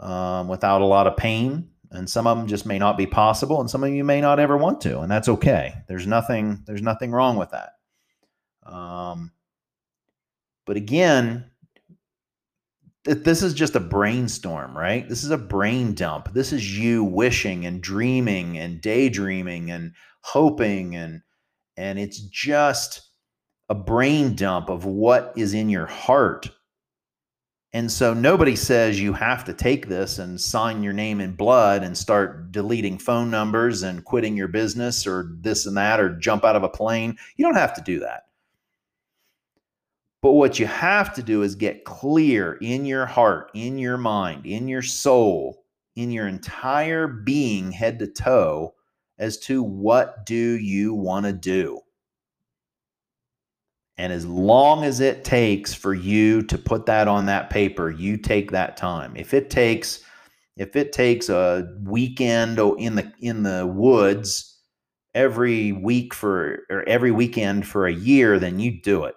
um, 0.00 0.48
without 0.48 0.82
a 0.82 0.86
lot 0.86 1.06
of 1.06 1.16
pain. 1.16 1.70
And 1.90 2.10
some 2.10 2.26
of 2.26 2.36
them 2.36 2.48
just 2.48 2.66
may 2.66 2.78
not 2.78 2.98
be 2.98 3.06
possible, 3.06 3.60
and 3.60 3.70
some 3.70 3.84
of 3.84 3.90
you 3.90 4.02
may 4.02 4.20
not 4.20 4.40
ever 4.40 4.56
want 4.56 4.80
to, 4.80 5.00
and 5.00 5.10
that's 5.10 5.28
okay. 5.28 5.74
There's 5.86 6.08
nothing. 6.08 6.64
There's 6.66 6.82
nothing 6.82 7.12
wrong 7.12 7.36
with 7.36 7.50
that. 7.50 7.70
Um, 8.66 9.30
but 10.66 10.76
again, 10.76 11.50
this 13.04 13.42
is 13.42 13.52
just 13.52 13.76
a 13.76 13.80
brainstorm, 13.80 14.76
right? 14.76 15.06
This 15.08 15.24
is 15.24 15.30
a 15.30 15.38
brain 15.38 15.94
dump. 15.94 16.32
This 16.32 16.52
is 16.52 16.78
you 16.78 17.04
wishing 17.04 17.66
and 17.66 17.82
dreaming 17.82 18.58
and 18.58 18.80
daydreaming 18.80 19.70
and 19.70 19.92
hoping 20.22 20.96
and 20.96 21.20
and 21.76 21.98
it's 21.98 22.20
just 22.20 23.02
a 23.68 23.74
brain 23.74 24.34
dump 24.34 24.70
of 24.70 24.86
what 24.86 25.34
is 25.36 25.52
in 25.52 25.68
your 25.68 25.86
heart 25.86 26.48
and 27.74 27.90
so 27.90 28.14
nobody 28.14 28.54
says 28.54 29.00
you 29.00 29.12
have 29.14 29.42
to 29.44 29.52
take 29.52 29.88
this 29.88 30.20
and 30.20 30.40
sign 30.40 30.84
your 30.84 30.92
name 30.92 31.20
in 31.20 31.32
blood 31.32 31.82
and 31.82 31.98
start 31.98 32.52
deleting 32.52 32.98
phone 32.98 33.32
numbers 33.32 33.82
and 33.82 34.04
quitting 34.04 34.36
your 34.36 34.46
business 34.46 35.08
or 35.08 35.32
this 35.40 35.66
and 35.66 35.76
that 35.76 35.98
or 35.98 36.10
jump 36.10 36.44
out 36.44 36.54
of 36.54 36.62
a 36.62 36.68
plane. 36.68 37.18
You 37.36 37.44
don't 37.44 37.56
have 37.56 37.74
to 37.74 37.82
do 37.82 37.98
that. 37.98 38.26
But 40.22 40.34
what 40.34 40.60
you 40.60 40.66
have 40.66 41.12
to 41.14 41.22
do 41.24 41.42
is 41.42 41.56
get 41.56 41.84
clear 41.84 42.58
in 42.62 42.84
your 42.86 43.06
heart, 43.06 43.50
in 43.54 43.76
your 43.76 43.98
mind, 43.98 44.46
in 44.46 44.68
your 44.68 44.80
soul, 44.80 45.64
in 45.96 46.12
your 46.12 46.28
entire 46.28 47.08
being, 47.08 47.72
head 47.72 47.98
to 47.98 48.06
toe, 48.06 48.72
as 49.18 49.36
to 49.38 49.64
what 49.64 50.24
do 50.24 50.58
you 50.58 50.94
want 50.94 51.26
to 51.26 51.32
do. 51.32 51.80
And 53.96 54.12
as 54.12 54.26
long 54.26 54.84
as 54.84 55.00
it 55.00 55.24
takes 55.24 55.72
for 55.72 55.94
you 55.94 56.42
to 56.42 56.58
put 56.58 56.86
that 56.86 57.06
on 57.06 57.26
that 57.26 57.50
paper, 57.50 57.90
you 57.90 58.16
take 58.16 58.50
that 58.50 58.76
time. 58.76 59.14
If 59.16 59.34
it 59.34 59.50
takes 59.50 60.00
if 60.56 60.76
it 60.76 60.92
takes 60.92 61.28
a 61.28 61.68
weekend 61.82 62.58
in 62.78 62.94
the 62.94 63.12
in 63.20 63.42
the 63.42 63.66
woods 63.66 64.58
every 65.14 65.72
week 65.72 66.14
for 66.14 66.60
or 66.70 66.88
every 66.88 67.10
weekend 67.10 67.66
for 67.66 67.86
a 67.86 67.92
year, 67.92 68.38
then 68.38 68.58
you 68.58 68.80
do 68.80 69.04
it. 69.04 69.14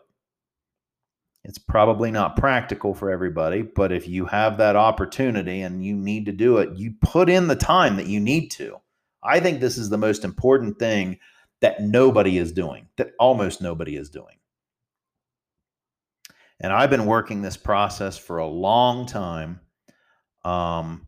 It's 1.44 1.58
probably 1.58 2.12
not 2.12 2.36
practical 2.36 2.94
for 2.94 3.10
everybody, 3.10 3.62
but 3.62 3.92
if 3.92 4.08
you 4.08 4.26
have 4.26 4.58
that 4.58 4.76
opportunity 4.76 5.62
and 5.62 5.84
you 5.84 5.96
need 5.96 6.26
to 6.26 6.34
do 6.34 6.58
it, 6.58 6.78
you 6.78 6.94
put 7.02 7.30
in 7.30 7.48
the 7.48 7.56
time 7.56 7.96
that 7.96 8.08
you 8.08 8.20
need 8.20 8.50
to. 8.52 8.78
I 9.24 9.40
think 9.40 9.60
this 9.60 9.78
is 9.78 9.90
the 9.90 9.98
most 9.98 10.26
important 10.26 10.78
thing 10.78 11.20
that 11.62 11.82
nobody 11.82 12.38
is 12.38 12.52
doing, 12.52 12.88
that 12.98 13.13
almost 13.18 13.62
nobody 13.62 13.96
is 13.96 14.10
doing. 14.10 14.36
And 16.60 16.74
I've 16.74 16.89
been 16.89 17.06
working 17.06 17.41
this 17.41 17.58
process 17.58 18.17
for 18.17 18.39
a 18.39 18.48
long 18.48 19.06
time. 19.06 19.60
Um, 20.43 21.08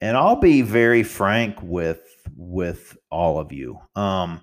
and 0.00 0.16
I'll 0.16 0.36
be 0.36 0.62
very 0.62 1.02
frank 1.02 1.58
with 1.62 2.02
with 2.36 2.96
all 3.10 3.38
of 3.38 3.52
you. 3.52 3.78
Um, 3.94 4.40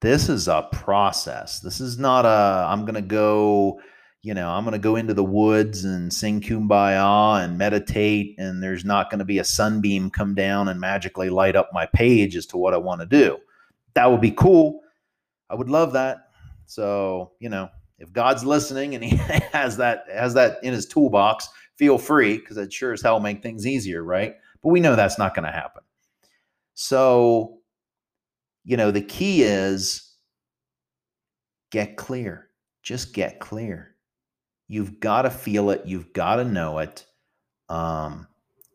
this 0.00 0.28
is 0.28 0.48
a 0.48 0.68
process. 0.70 1.60
This 1.60 1.80
is 1.80 1.98
not 1.98 2.24
a 2.24 2.66
I'm 2.68 2.84
to 2.94 3.02
go, 3.02 3.80
you 4.22 4.34
know, 4.34 4.48
I'm 4.48 4.64
to 4.74 4.78
go 4.78 4.96
into 4.96 5.14
the 5.14 5.24
woods 5.24 5.84
and 5.84 6.12
sing 6.12 6.40
kumbaya 6.40 7.42
and 7.42 7.58
meditate 7.58 8.36
and 8.38 8.62
there's 8.62 8.84
not 8.84 9.10
to 9.18 9.24
be 9.24 9.38
a 9.38 9.44
sunbeam 9.44 10.10
come 10.10 10.34
down 10.34 10.68
and 10.68 10.78
magically 10.78 11.30
light 11.30 11.56
up 11.56 11.70
my 11.72 11.86
page 11.86 12.36
as 12.36 12.46
to 12.46 12.58
what 12.58 12.74
I 12.74 12.78
want 12.78 13.00
to 13.00 13.06
do. 13.06 13.38
That 13.94 14.10
would 14.10 14.20
be 14.20 14.30
cool. 14.30 14.80
I 15.50 15.54
would 15.54 15.70
love 15.70 15.94
that. 15.94 16.18
So, 16.66 17.32
you 17.40 17.48
know, 17.48 17.70
if 17.98 18.12
God's 18.12 18.44
listening 18.44 18.94
and 18.94 19.04
he 19.04 19.16
has 19.52 19.76
that 19.78 20.04
has 20.12 20.34
that 20.34 20.58
in 20.62 20.72
his 20.72 20.86
toolbox, 20.86 21.48
feel 21.76 21.98
free 21.98 22.38
because 22.38 22.56
it 22.56 22.72
sure 22.72 22.92
as 22.92 23.02
hell 23.02 23.20
make 23.20 23.42
things 23.42 23.66
easier, 23.66 24.02
right? 24.02 24.34
But 24.62 24.70
we 24.70 24.80
know 24.80 24.96
that's 24.96 25.18
not 25.18 25.34
going 25.34 25.46
to 25.46 25.52
happen. 25.52 25.82
So, 26.74 27.58
you 28.64 28.76
know, 28.76 28.90
the 28.90 29.02
key 29.02 29.42
is 29.42 30.14
get 31.70 31.96
clear. 31.96 32.48
Just 32.82 33.14
get 33.14 33.40
clear. 33.40 33.94
You've 34.68 35.00
got 35.00 35.22
to 35.22 35.30
feel 35.30 35.70
it. 35.70 35.82
You've 35.86 36.12
got 36.12 36.36
to 36.36 36.44
know 36.44 36.78
it. 36.78 37.04
Um, 37.68 38.28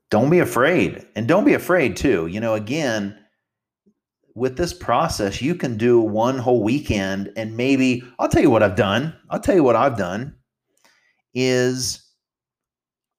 don't 0.09 0.29
be 0.29 0.39
afraid, 0.39 1.07
and 1.15 1.27
don't 1.27 1.45
be 1.45 1.55
afraid 1.55 1.95
too. 1.95 2.27
You 2.27 2.39
know, 2.39 2.53
again 2.53 3.22
with 4.35 4.57
this 4.57 4.73
process, 4.73 5.41
you 5.41 5.55
can 5.55 5.77
do 5.77 5.99
one 5.99 6.37
whole 6.37 6.63
weekend 6.63 7.31
and 7.35 7.55
maybe 7.55 8.03
I'll 8.17 8.29
tell 8.29 8.41
you 8.41 8.49
what 8.49 8.63
I've 8.63 8.75
done. 8.75 9.15
I'll 9.29 9.39
tell 9.39 9.55
you 9.55 9.63
what 9.63 9.75
I've 9.75 9.97
done 9.97 10.35
is 11.33 12.03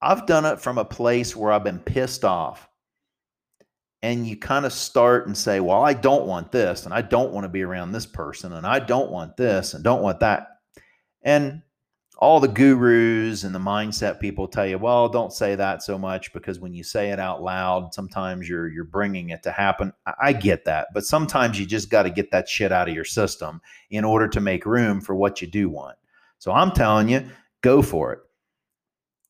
I've 0.01 0.25
done 0.25 0.45
it 0.45 0.59
from 0.59 0.77
a 0.77 0.85
place 0.85 1.35
where 1.35 1.51
I've 1.51 1.63
been 1.63 1.79
pissed 1.79 2.25
off. 2.25 2.67
And 4.01 4.27
you 4.27 4.37
kind 4.37 4.65
of 4.65 4.73
start 4.73 5.25
and 5.25 5.35
say, 5.35 5.59
Well, 5.59 5.83
I 5.83 5.93
don't 5.93 6.27
want 6.27 6.51
this, 6.51 6.85
and 6.85 6.93
I 6.93 7.01
don't 7.01 7.31
want 7.31 7.45
to 7.45 7.49
be 7.49 7.63
around 7.63 7.91
this 7.91 8.05
person, 8.05 8.53
and 8.53 8.67
I 8.67 8.77
don't 8.77 9.09
want 9.09 9.35
this, 9.35 9.73
and 9.73 9.83
don't 9.83 10.03
want 10.03 10.19
that. 10.19 10.59
And 11.23 11.63
all 12.25 12.39
the 12.39 12.47
gurus 12.47 13.43
and 13.43 13.53
the 13.53 13.59
mindset 13.59 14.19
people 14.19 14.47
tell 14.47 14.65
you, 14.65 14.79
well, 14.79 15.07
don't 15.07 15.31
say 15.31 15.53
that 15.53 15.83
so 15.83 15.95
much 15.95 16.33
because 16.33 16.59
when 16.59 16.73
you 16.73 16.83
say 16.83 17.11
it 17.11 17.19
out 17.19 17.43
loud, 17.43 17.93
sometimes 17.93 18.49
you're 18.49 18.67
you're 18.67 18.83
bringing 18.83 19.29
it 19.29 19.43
to 19.43 19.51
happen. 19.51 19.93
I, 20.19 20.33
get 20.33 20.65
that, 20.65 20.87
but 20.91 21.05
sometimes 21.05 21.59
you 21.59 21.67
just 21.67 21.91
got 21.91 22.03
to 22.03 22.09
get 22.09 22.31
that 22.31 22.49
shit 22.49 22.71
out 22.71 22.89
of 22.89 22.95
your 22.95 23.05
system 23.05 23.61
in 23.91 24.03
order 24.03 24.27
to 24.27 24.41
make 24.41 24.65
room 24.65 25.01
for 25.01 25.13
what 25.13 25.39
you 25.39 25.47
do 25.47 25.69
want. 25.69 25.97
So 26.39 26.51
I'm 26.51 26.71
telling 26.71 27.09
you, 27.09 27.29
go 27.61 27.83
for 27.83 28.13
it. 28.13 28.19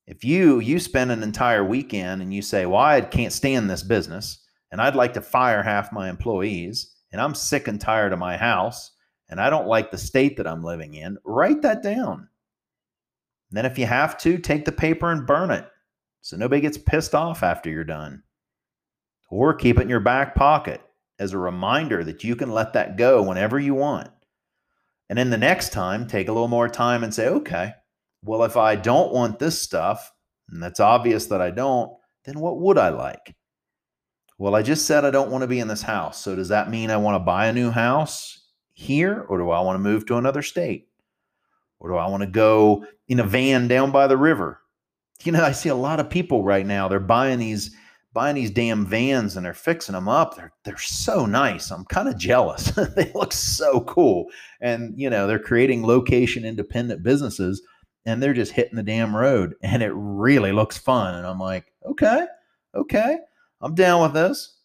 If 0.07 0.23
you 0.23 0.61
you 0.61 0.79
spend 0.79 1.11
an 1.11 1.21
entire 1.21 1.65
weekend 1.65 2.21
and 2.21 2.33
you 2.33 2.41
say, 2.41 2.65
"Well, 2.65 2.79
I 2.79 3.01
can't 3.01 3.33
stand 3.33 3.69
this 3.69 3.83
business 3.83 4.39
and 4.71 4.79
I'd 4.79 4.95
like 4.95 5.15
to 5.15 5.21
fire 5.21 5.63
half 5.63 5.91
my 5.91 6.09
employees 6.09 6.95
and 7.11 7.19
I'm 7.19 7.35
sick 7.35 7.67
and 7.67 7.81
tired 7.81 8.13
of 8.13 8.19
my 8.19 8.37
house 8.37 8.91
and 9.27 9.41
I 9.41 9.49
don't 9.49 9.67
like 9.67 9.91
the 9.91 9.97
state 9.97 10.37
that 10.37 10.47
I'm 10.47 10.63
living 10.63 10.93
in," 10.93 11.17
write 11.25 11.61
that 11.63 11.83
down 11.83 12.29
then, 13.51 13.65
if 13.65 13.77
you 13.77 13.85
have 13.85 14.17
to, 14.19 14.37
take 14.37 14.65
the 14.65 14.71
paper 14.71 15.11
and 15.11 15.27
burn 15.27 15.51
it 15.51 15.67
so 16.25 16.35
nobody 16.35 16.59
gets 16.59 16.79
pissed 16.79 17.13
off 17.13 17.43
after 17.43 17.69
you're 17.69 17.83
done. 17.83 18.23
Or 19.29 19.53
keep 19.53 19.77
it 19.77 19.83
in 19.83 19.89
your 19.89 19.99
back 19.99 20.33
pocket 20.33 20.81
as 21.19 21.33
a 21.33 21.37
reminder 21.37 22.03
that 22.03 22.23
you 22.23 22.35
can 22.35 22.49
let 22.49 22.73
that 22.73 22.97
go 22.97 23.21
whenever 23.21 23.59
you 23.59 23.75
want. 23.75 24.09
And 25.07 25.19
then 25.19 25.29
the 25.29 25.37
next 25.37 25.71
time, 25.71 26.07
take 26.07 26.27
a 26.27 26.31
little 26.31 26.47
more 26.47 26.67
time 26.67 27.03
and 27.03 27.13
say, 27.13 27.27
okay, 27.27 27.73
well, 28.23 28.43
if 28.43 28.57
I 28.57 28.75
don't 28.75 29.13
want 29.13 29.37
this 29.37 29.61
stuff, 29.61 30.11
and 30.49 30.63
that's 30.63 30.79
obvious 30.79 31.27
that 31.27 31.41
I 31.41 31.51
don't, 31.51 31.91
then 32.25 32.39
what 32.39 32.59
would 32.59 32.79
I 32.79 32.89
like? 32.89 33.35
Well, 34.39 34.55
I 34.55 34.63
just 34.63 34.87
said 34.87 35.05
I 35.05 35.11
don't 35.11 35.29
want 35.29 35.43
to 35.43 35.47
be 35.47 35.59
in 35.59 35.67
this 35.67 35.83
house. 35.83 36.19
So 36.19 36.35
does 36.35 36.49
that 36.49 36.71
mean 36.71 36.89
I 36.89 36.97
want 36.97 37.15
to 37.15 37.19
buy 37.19 37.45
a 37.45 37.53
new 37.53 37.69
house 37.69 38.49
here 38.73 39.25
or 39.29 39.37
do 39.37 39.51
I 39.51 39.61
want 39.61 39.75
to 39.75 39.79
move 39.79 40.07
to 40.07 40.17
another 40.17 40.41
state? 40.41 40.87
Or 41.79 41.89
do 41.89 41.95
I 41.95 42.07
want 42.07 42.21
to 42.21 42.27
go 42.27 42.85
in 43.07 43.19
a 43.19 43.23
van 43.23 43.67
down 43.67 43.91
by 43.91 44.07
the 44.07 44.17
river? 44.17 44.61
You 45.23 45.31
know, 45.31 45.43
I 45.43 45.51
see 45.51 45.69
a 45.69 45.75
lot 45.75 45.99
of 45.99 46.09
people 46.09 46.43
right 46.43 46.65
now, 46.65 46.87
they're 46.87 46.99
buying 46.99 47.39
these 47.39 47.75
buying 48.15 48.35
these 48.35 48.49
damn 48.49 48.85
vans 48.85 49.35
and 49.35 49.45
they're 49.45 49.53
fixing 49.53 49.93
them 49.93 50.07
up. 50.07 50.35
They're 50.35 50.53
they're 50.63 50.77
so 50.77 51.25
nice. 51.25 51.69
I'm 51.69 51.83
kind 51.85 52.07
of 52.07 52.17
jealous. 52.17 52.71
they 52.95 53.11
look 53.13 53.33
so 53.33 53.81
cool. 53.81 54.27
And 54.61 54.97
you 54.97 55.09
know, 55.09 55.27
they're 55.27 55.37
creating 55.37 55.85
location 55.85 56.45
independent 56.45 57.03
businesses 57.03 57.61
and 58.05 58.23
they're 58.23 58.33
just 58.33 58.53
hitting 58.53 58.75
the 58.75 58.83
damn 58.83 59.15
road 59.15 59.55
and 59.61 59.83
it 59.83 59.91
really 59.93 60.53
looks 60.53 60.77
fun. 60.77 61.15
And 61.15 61.27
I'm 61.27 61.39
like, 61.39 61.65
okay, 61.85 62.25
okay, 62.73 63.17
I'm 63.61 63.75
down 63.75 64.01
with 64.01 64.13
this. 64.13 64.59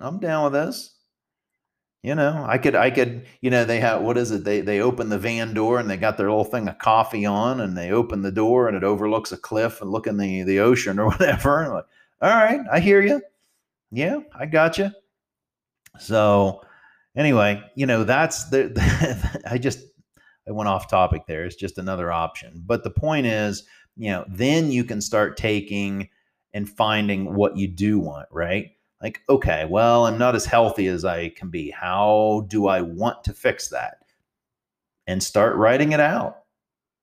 I'm 0.00 0.18
down 0.18 0.44
with 0.44 0.54
this. 0.54 0.93
You 2.04 2.14
know, 2.14 2.44
I 2.46 2.58
could, 2.58 2.74
I 2.74 2.90
could, 2.90 3.24
you 3.40 3.48
know, 3.48 3.64
they 3.64 3.80
have, 3.80 4.02
what 4.02 4.18
is 4.18 4.30
it? 4.30 4.44
They, 4.44 4.60
they 4.60 4.82
open 4.82 5.08
the 5.08 5.18
van 5.18 5.54
door 5.54 5.80
and 5.80 5.88
they 5.88 5.96
got 5.96 6.18
their 6.18 6.28
little 6.28 6.44
thing 6.44 6.68
of 6.68 6.76
coffee 6.76 7.24
on 7.24 7.60
and 7.60 7.78
they 7.78 7.92
open 7.92 8.20
the 8.20 8.30
door 8.30 8.68
and 8.68 8.76
it 8.76 8.84
overlooks 8.84 9.32
a 9.32 9.38
cliff 9.38 9.80
and 9.80 9.90
look 9.90 10.06
in 10.06 10.18
the, 10.18 10.42
the 10.42 10.58
ocean 10.60 10.98
or 10.98 11.06
whatever. 11.10 11.62
and 11.62 11.72
Like, 11.72 11.86
all 12.20 12.28
right, 12.28 12.60
I 12.70 12.80
hear 12.80 13.00
you. 13.00 13.22
Yeah, 13.90 14.18
I 14.38 14.44
got 14.44 14.76
you. 14.76 14.90
So 15.98 16.60
anyway, 17.16 17.62
you 17.74 17.86
know, 17.86 18.04
that's 18.04 18.50
the, 18.50 19.40
I 19.50 19.56
just, 19.56 19.78
I 20.46 20.52
went 20.52 20.68
off 20.68 20.90
topic 20.90 21.22
there. 21.26 21.46
It's 21.46 21.56
just 21.56 21.78
another 21.78 22.12
option. 22.12 22.62
But 22.66 22.84
the 22.84 22.90
point 22.90 23.24
is, 23.24 23.64
you 23.96 24.10
know, 24.10 24.26
then 24.28 24.70
you 24.70 24.84
can 24.84 25.00
start 25.00 25.38
taking 25.38 26.10
and 26.52 26.68
finding 26.68 27.34
what 27.34 27.56
you 27.56 27.66
do 27.66 27.98
want, 27.98 28.28
right? 28.30 28.72
Like, 29.04 29.20
okay, 29.28 29.66
well, 29.68 30.06
I'm 30.06 30.16
not 30.16 30.34
as 30.34 30.46
healthy 30.46 30.86
as 30.86 31.04
I 31.04 31.28
can 31.28 31.50
be. 31.50 31.68
How 31.70 32.46
do 32.48 32.68
I 32.68 32.80
want 32.80 33.22
to 33.24 33.34
fix 33.34 33.68
that? 33.68 33.98
And 35.06 35.22
start 35.22 35.56
writing 35.56 35.92
it 35.92 36.00
out. 36.00 36.38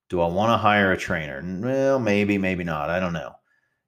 Do 0.10 0.20
I 0.20 0.28
want 0.28 0.50
to 0.50 0.58
hire 0.58 0.92
a 0.92 0.98
trainer? 0.98 1.44
Well, 1.62 2.00
maybe, 2.00 2.40
maybe 2.40 2.64
not. 2.64 2.90
I 2.90 3.00
don't 3.00 3.14
know. 3.14 3.36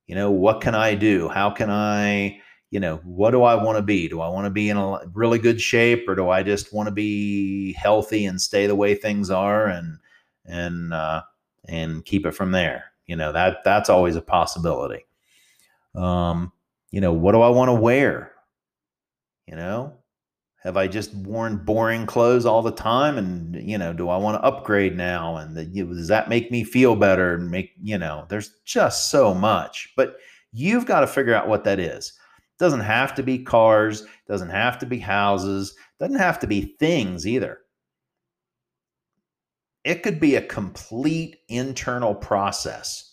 You 0.05 0.13
know, 0.13 0.29
what 0.29 0.61
can 0.61 0.75
I 0.75 0.93
do? 0.93 1.27
How 1.27 1.49
can 1.49 1.71
I, 1.71 2.39
you 2.69 2.79
know, 2.79 2.97
what 2.97 3.31
do 3.31 3.41
I 3.41 3.55
want 3.55 3.79
to 3.79 3.81
be? 3.81 4.07
Do 4.07 4.21
I 4.21 4.29
want 4.29 4.45
to 4.45 4.51
be 4.51 4.69
in 4.69 4.77
a 4.77 4.99
really 5.13 5.39
good 5.39 5.59
shape 5.59 6.07
or 6.07 6.13
do 6.13 6.29
I 6.29 6.43
just 6.43 6.71
want 6.71 6.85
to 6.85 6.93
be 6.93 7.73
healthy 7.73 8.27
and 8.27 8.39
stay 8.39 8.67
the 8.67 8.75
way 8.75 8.93
things 8.93 9.31
are 9.31 9.65
and 9.65 9.97
and 10.45 10.93
uh 10.93 11.23
and 11.67 12.05
keep 12.05 12.27
it 12.27 12.35
from 12.35 12.51
there? 12.51 12.91
You 13.07 13.15
know, 13.15 13.31
that 13.31 13.63
that's 13.63 13.89
always 13.89 14.15
a 14.15 14.21
possibility. 14.21 15.07
Um, 15.95 16.51
you 16.93 17.01
know, 17.01 17.11
what 17.11 17.31
do 17.31 17.41
I 17.41 17.49
want 17.49 17.69
to 17.69 17.73
wear? 17.73 18.33
You 19.47 19.55
know, 19.55 19.97
have 20.61 20.77
I 20.77 20.87
just 20.87 21.11
worn 21.15 21.57
boring 21.57 22.05
clothes 22.05 22.45
all 22.45 22.61
the 22.61 22.71
time? 22.71 23.17
And, 23.17 23.55
you 23.55 23.79
know, 23.79 23.93
do 23.93 24.09
I 24.09 24.17
want 24.17 24.39
to 24.39 24.45
upgrade 24.45 24.95
now? 24.95 25.37
And 25.37 25.57
the, 25.57 25.65
does 25.65 26.07
that 26.09 26.29
make 26.29 26.51
me 26.51 26.63
feel 26.63 26.95
better? 26.95 27.33
And 27.33 27.49
make, 27.49 27.71
you 27.81 27.97
know, 27.97 28.27
there's 28.29 28.51
just 28.63 29.09
so 29.09 29.33
much. 29.33 29.91
But 29.97 30.17
you've 30.51 30.85
got 30.85 30.99
to 30.99 31.07
figure 31.07 31.33
out 31.33 31.47
what 31.47 31.63
that 31.63 31.79
is 31.79 32.09
It 32.09 32.59
doesn't 32.59 32.81
have 32.81 33.15
to 33.15 33.23
be 33.23 33.39
cars, 33.39 34.05
doesn't 34.27 34.49
have 34.49 34.77
to 34.77 34.85
be 34.85 34.99
houses, 34.99 35.75
doesn't 35.99 36.19
have 36.19 36.37
to 36.41 36.47
be 36.47 36.75
things 36.79 37.25
either. 37.25 37.57
It 39.83 40.03
could 40.03 40.19
be 40.19 40.35
a 40.35 40.45
complete 40.45 41.37
internal 41.49 42.13
process. 42.13 43.12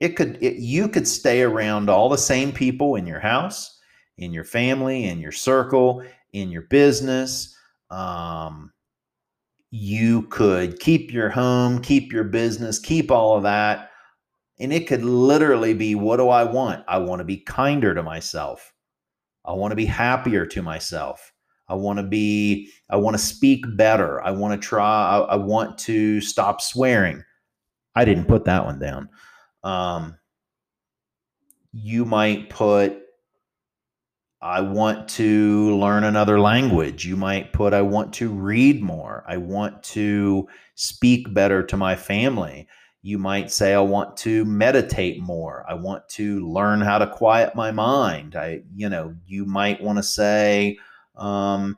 It 0.00 0.10
could 0.10 0.38
it, 0.42 0.56
you 0.56 0.88
could 0.88 1.08
stay 1.08 1.42
around 1.42 1.90
all 1.90 2.08
the 2.08 2.18
same 2.18 2.52
people 2.52 2.96
in 2.96 3.06
your 3.06 3.20
house, 3.20 3.80
in 4.16 4.32
your 4.32 4.44
family, 4.44 5.04
in 5.04 5.18
your 5.18 5.32
circle, 5.32 6.02
in 6.32 6.50
your 6.50 6.62
business. 6.62 7.56
Um, 7.90 8.72
you 9.70 10.22
could 10.22 10.80
keep 10.80 11.12
your 11.12 11.28
home, 11.28 11.80
keep 11.80 12.12
your 12.12 12.24
business, 12.24 12.78
keep 12.78 13.10
all 13.10 13.36
of 13.36 13.42
that 13.42 13.88
and 14.60 14.72
it 14.72 14.86
could 14.86 15.04
literally 15.04 15.74
be 15.74 15.94
what 15.94 16.16
do 16.16 16.28
I 16.28 16.44
want? 16.44 16.84
I 16.88 16.98
want 16.98 17.20
to 17.20 17.24
be 17.24 17.36
kinder 17.38 17.94
to 17.94 18.02
myself. 18.02 18.72
I 19.44 19.52
want 19.52 19.72
to 19.72 19.76
be 19.76 19.84
happier 19.86 20.44
to 20.46 20.62
myself. 20.62 21.32
I 21.68 21.74
want 21.74 21.98
to 21.98 22.02
be, 22.02 22.70
I 22.90 22.96
want 22.96 23.14
to 23.14 23.22
speak 23.22 23.64
better. 23.76 24.22
I 24.22 24.30
want 24.30 24.60
to 24.60 24.66
try, 24.66 24.84
I, 24.84 25.18
I 25.18 25.36
want 25.36 25.78
to 25.78 26.20
stop 26.20 26.60
swearing. 26.60 27.22
I 27.94 28.04
didn't 28.04 28.26
put 28.26 28.44
that 28.44 28.64
one 28.64 28.78
down. 28.78 29.08
Um, 29.68 30.16
you 31.72 32.06
might 32.06 32.48
put, 32.48 32.96
I 34.40 34.62
want 34.62 35.08
to 35.10 35.76
learn 35.76 36.04
another 36.04 36.40
language. 36.40 37.04
You 37.04 37.16
might 37.16 37.52
put, 37.52 37.74
I 37.74 37.82
want 37.82 38.14
to 38.14 38.30
read 38.30 38.82
more. 38.82 39.24
I 39.28 39.36
want 39.36 39.82
to 39.94 40.48
speak 40.74 41.34
better 41.34 41.62
to 41.64 41.76
my 41.76 41.96
family. 41.96 42.66
You 43.02 43.18
might 43.18 43.50
say, 43.50 43.74
I 43.74 43.80
want 43.80 44.16
to 44.18 44.44
meditate 44.46 45.20
more. 45.20 45.66
I 45.68 45.74
want 45.74 46.08
to 46.10 46.48
learn 46.48 46.80
how 46.80 46.98
to 46.98 47.06
quiet 47.06 47.54
my 47.54 47.70
mind. 47.70 48.36
I, 48.36 48.62
you 48.74 48.88
know, 48.88 49.14
you 49.26 49.44
might 49.44 49.82
want 49.82 49.98
to 49.98 50.02
say, 50.02 50.78
um, 51.16 51.76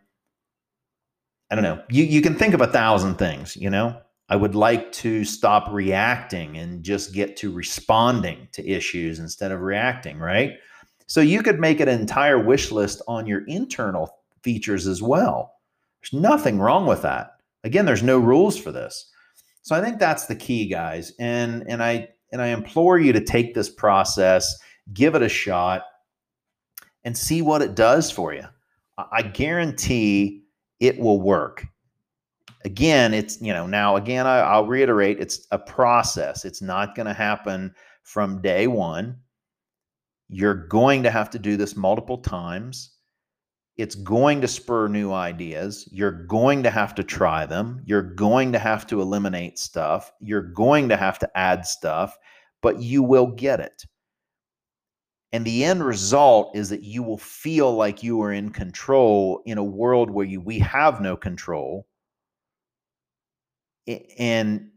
I 1.51 1.57
don't 1.57 1.65
know. 1.65 1.83
You, 1.91 2.05
you 2.05 2.23
can 2.23 2.37
think 2.37 2.55
of 2.55 2.61
a 2.61 2.69
thousand 2.69 3.17
things, 3.17 3.57
you 3.57 3.71
know. 3.71 4.01
I 4.31 4.37
would 4.37 4.55
like 4.55 4.93
to 4.93 5.25
stop 5.25 5.71
reacting 5.73 6.57
and 6.57 6.85
just 6.85 7.13
get 7.13 7.37
to 7.39 7.53
responding 7.53 8.49
to 8.53 8.67
issues 8.67 9.19
instead 9.19 9.51
of 9.51 9.61
reacting, 9.61 10.19
right? 10.19 10.53
So 11.07 11.21
you 11.21 11.43
could 11.43 11.59
make 11.59 11.81
an 11.81 11.89
entire 11.89 12.39
wish 12.39 12.71
list 12.71 13.03
on 13.09 13.27
your 13.27 13.45
internal 13.47 14.09
features 14.43 14.87
as 14.87 15.03
well. 15.03 15.55
There's 16.01 16.23
nothing 16.23 16.61
wrong 16.61 16.87
with 16.87 17.03
that. 17.03 17.33
Again, 17.65 17.85
there's 17.85 18.05
no 18.05 18.19
rules 18.19 18.57
for 18.57 18.71
this. 18.71 19.11
So 19.63 19.75
I 19.75 19.83
think 19.83 19.99
that's 19.99 20.27
the 20.27 20.37
key, 20.37 20.69
guys. 20.69 21.13
And 21.19 21.65
and 21.69 21.83
I 21.83 22.09
and 22.33 22.41
I 22.41 22.49
implore 22.49 22.99
you 22.99 23.13
to 23.13 23.21
take 23.21 23.55
this 23.55 23.69
process, 23.69 24.57
give 24.95 25.15
it 25.17 25.23
a 25.23 25.29
shot, 25.29 25.83
and 27.05 27.19
see 27.19 27.43
what 27.43 27.63
it 27.63 27.75
does 27.75 28.11
for 28.11 28.33
you. 28.33 28.45
I 28.97 29.23
guarantee 29.23 30.45
it 30.79 30.99
will 30.99 31.21
work. 31.21 31.67
Again, 32.65 33.15
it's 33.15 33.41
you 33.41 33.53
know 33.53 33.67
now 33.67 33.97
again 33.97 34.27
I, 34.27 34.39
I'll 34.41 34.67
reiterate 34.67 35.21
it's 35.21 35.47
a 35.51 35.59
process. 35.59 36.45
It's 36.45 36.63
not 36.63 36.95
going 36.95 37.07
to 37.07 37.15
happen 37.15 37.75
from 38.03 38.43
day 38.43 38.67
one. 38.67 39.17
You're 40.29 40.67
going 40.69 41.03
to 41.03 41.11
have 41.11 41.31
to 41.31 41.39
do 41.39 41.57
this 41.57 41.77
multiple 41.77 42.19
times 42.19 42.93
it's 43.81 43.95
going 43.95 44.43
to 44.43 44.47
spur 44.47 44.89
new 44.89 45.11
ideas. 45.11 45.89
You're 45.91 46.27
going 46.27 46.63
to 46.65 46.71
have 46.71 46.95
to 46.97 47.03
try 47.03 47.47
them. 47.47 47.81
You're 47.87 48.03
going 48.03 48.53
to 48.53 48.59
have 48.59 48.87
to 48.89 49.01
eliminate 49.01 49.59
stuff. 49.59 50.13
You're 50.21 50.43
going 50.43 50.91
to 50.91 50.99
have 50.99 51.19
to 51.21 51.39
add 51.39 51.65
stuff, 51.65 52.15
but 52.61 52.83
you 52.83 53.03
will 53.03 53.29
get 53.29 53.59
it. 53.59 53.87
And 55.33 55.47
the 55.47 55.65
end 55.65 55.83
result 55.83 56.55
is 56.55 56.69
that 56.69 56.83
you 56.83 57.03
will 57.03 57.17
feel 57.17 57.73
like 57.73 58.03
you 58.03 58.21
are 58.21 58.35
in 58.35 58.51
control 58.51 59.41
in 59.47 59.57
a 59.57 59.65
world 59.65 60.11
where 60.11 60.27
you, 60.27 60.43
we 60.43 60.59
have 60.59 61.01
no 61.01 61.17
control. 61.17 61.87
And 63.87 64.71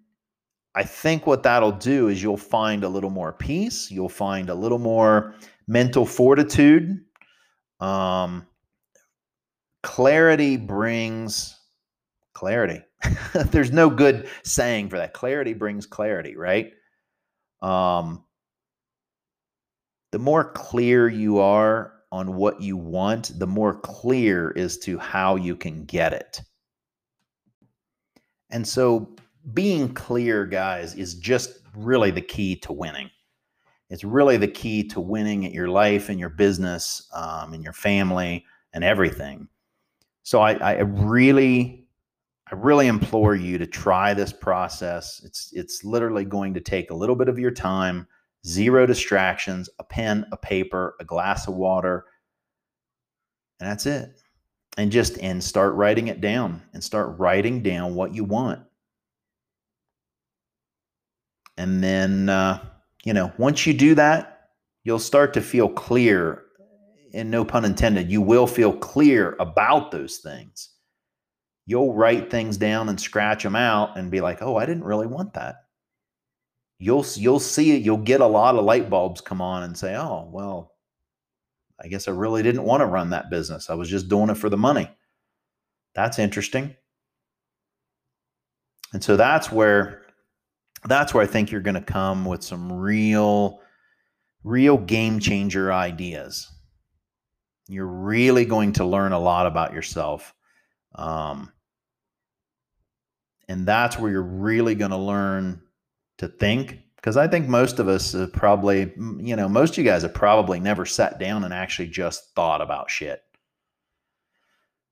I 0.75 0.83
think 0.83 1.27
what 1.27 1.43
that'll 1.43 1.71
do 1.71 2.07
is 2.07 2.21
you'll 2.21 2.37
find 2.37 2.83
a 2.83 2.89
little 2.89 3.09
more 3.09 3.33
peace. 3.33 3.91
You'll 3.91 4.09
find 4.09 4.49
a 4.49 4.55
little 4.55 4.79
more 4.79 5.35
mental 5.67 6.05
fortitude. 6.05 6.99
Um, 7.79 8.47
clarity 9.83 10.57
brings 10.57 11.59
clarity. 12.33 12.81
There's 13.51 13.71
no 13.71 13.89
good 13.89 14.29
saying 14.43 14.89
for 14.89 14.97
that. 14.97 15.13
Clarity 15.13 15.53
brings 15.53 15.85
clarity, 15.85 16.35
right? 16.35 16.71
Um, 17.61 18.23
the 20.11 20.19
more 20.19 20.51
clear 20.51 21.07
you 21.07 21.39
are 21.39 21.93
on 22.11 22.35
what 22.35 22.61
you 22.61 22.77
want, 22.77 23.31
the 23.39 23.47
more 23.47 23.79
clear 23.79 24.53
as 24.55 24.77
to 24.79 24.97
how 24.97 25.35
you 25.35 25.55
can 25.55 25.85
get 25.85 26.13
it. 26.13 26.41
And 28.53 28.65
so 28.65 29.09
being 29.53 29.93
clear, 29.93 30.45
guys, 30.45 30.95
is 30.95 31.15
just 31.15 31.59
really 31.75 32.11
the 32.11 32.21
key 32.21 32.55
to 32.57 32.71
winning. 32.71 33.09
It's 33.89 34.03
really 34.03 34.37
the 34.37 34.47
key 34.47 34.87
to 34.89 35.01
winning 35.01 35.45
at 35.45 35.51
your 35.51 35.67
life 35.67 36.07
and 36.07 36.19
your 36.19 36.29
business, 36.29 37.09
um, 37.13 37.53
and 37.53 37.63
your 37.63 37.73
family 37.73 38.45
and 38.73 38.83
everything. 38.83 39.49
So 40.23 40.39
I, 40.39 40.53
I 40.53 40.79
really, 40.79 41.87
I 42.51 42.55
really 42.55 42.87
implore 42.87 43.35
you 43.35 43.57
to 43.57 43.67
try 43.67 44.13
this 44.13 44.31
process. 44.31 45.21
It's 45.25 45.51
it's 45.53 45.83
literally 45.83 46.23
going 46.23 46.53
to 46.53 46.61
take 46.61 46.91
a 46.91 46.95
little 46.95 47.15
bit 47.15 47.29
of 47.29 47.37
your 47.37 47.51
time, 47.51 48.07
zero 48.45 48.85
distractions, 48.85 49.69
a 49.79 49.83
pen, 49.83 50.25
a 50.31 50.37
paper, 50.37 50.95
a 50.99 51.05
glass 51.05 51.47
of 51.47 51.55
water, 51.55 52.05
and 53.59 53.69
that's 53.69 53.85
it. 53.85 54.22
And 54.77 54.91
just 54.91 55.19
and 55.19 55.43
start 55.43 55.75
writing 55.75 56.07
it 56.07 56.19
down 56.19 56.61
and 56.73 56.83
start 56.83 57.19
writing 57.19 57.61
down 57.61 57.93
what 57.93 58.15
you 58.15 58.23
want. 58.23 58.61
And 61.57 61.83
then 61.83 62.29
uh, 62.29 62.65
you 63.03 63.13
know, 63.13 63.31
once 63.37 63.67
you 63.67 63.73
do 63.73 63.93
that, 63.95 64.49
you'll 64.83 64.99
start 64.99 65.33
to 65.33 65.41
feel 65.41 65.69
clear 65.69 66.43
and 67.13 67.29
no 67.29 67.45
pun 67.45 67.63
intended, 67.63 68.11
you 68.11 68.21
will 68.21 68.47
feel 68.47 68.73
clear 68.73 69.35
about 69.39 69.91
those 69.91 70.17
things. 70.17 70.69
You'll 71.65 71.93
write 71.93 72.29
things 72.29 72.57
down 72.57 72.89
and 72.89 72.99
scratch 72.99 73.43
them 73.43 73.55
out 73.55 73.97
and 73.97 74.11
be 74.11 74.19
like, 74.19 74.41
"Oh, 74.41 74.57
I 74.57 74.65
didn't 74.65 74.83
really 74.83 75.07
want 75.07 75.33
that." 75.35 75.65
You'll 76.79 77.05
you'll 77.15 77.39
see 77.39 77.71
it. 77.75 77.83
You'll 77.83 77.97
get 77.97 78.19
a 78.19 78.27
lot 78.27 78.55
of 78.55 78.65
light 78.65 78.89
bulbs 78.89 79.21
come 79.21 79.41
on 79.41 79.63
and 79.63 79.77
say, 79.77 79.95
"Oh, 79.95 80.29
well, 80.31 80.72
I 81.83 81.87
guess 81.87 82.07
I 82.07 82.11
really 82.11 82.43
didn't 82.43 82.63
want 82.63 82.81
to 82.81 82.85
run 82.85 83.09
that 83.09 83.29
business. 83.29 83.69
I 83.69 83.73
was 83.73 83.89
just 83.89 84.07
doing 84.07 84.29
it 84.29 84.37
for 84.37 84.49
the 84.49 84.57
money." 84.57 84.89
That's 85.95 86.19
interesting. 86.19 86.75
And 88.93 89.03
so 89.03 89.17
that's 89.17 89.51
where 89.51 90.03
that's 90.85 91.13
where 91.13 91.23
I 91.23 91.27
think 91.27 91.51
you're 91.51 91.61
going 91.61 91.75
to 91.75 91.81
come 91.81 92.25
with 92.25 92.43
some 92.43 92.71
real 92.71 93.59
real 94.43 94.77
game 94.77 95.19
changer 95.19 95.71
ideas. 95.71 96.51
You're 97.67 97.87
really 97.87 98.45
going 98.45 98.73
to 98.73 98.85
learn 98.85 99.13
a 99.13 99.19
lot 99.19 99.47
about 99.47 99.73
yourself. 99.73 100.33
Um, 100.95 101.51
and 103.47 103.65
that's 103.65 103.97
where 103.97 104.11
you're 104.11 104.21
really 104.21 104.75
going 104.75 104.91
to 104.91 104.97
learn 104.97 105.61
to 106.17 106.27
think. 106.27 106.79
Because 107.03 107.17
I 107.17 107.27
think 107.27 107.49
most 107.49 107.79
of 107.79 107.89
us 107.89 108.13
have 108.13 108.31
probably, 108.31 108.93
you 109.19 109.35
know, 109.35 109.49
most 109.49 109.71
of 109.71 109.77
you 109.77 109.83
guys 109.83 110.03
have 110.03 110.13
probably 110.13 110.61
never 110.61 110.85
sat 110.85 111.19
down 111.19 111.43
and 111.43 111.53
actually 111.53 111.89
just 111.89 112.33
thought 112.33 112.61
about 112.61 112.89
shit. 112.89 113.21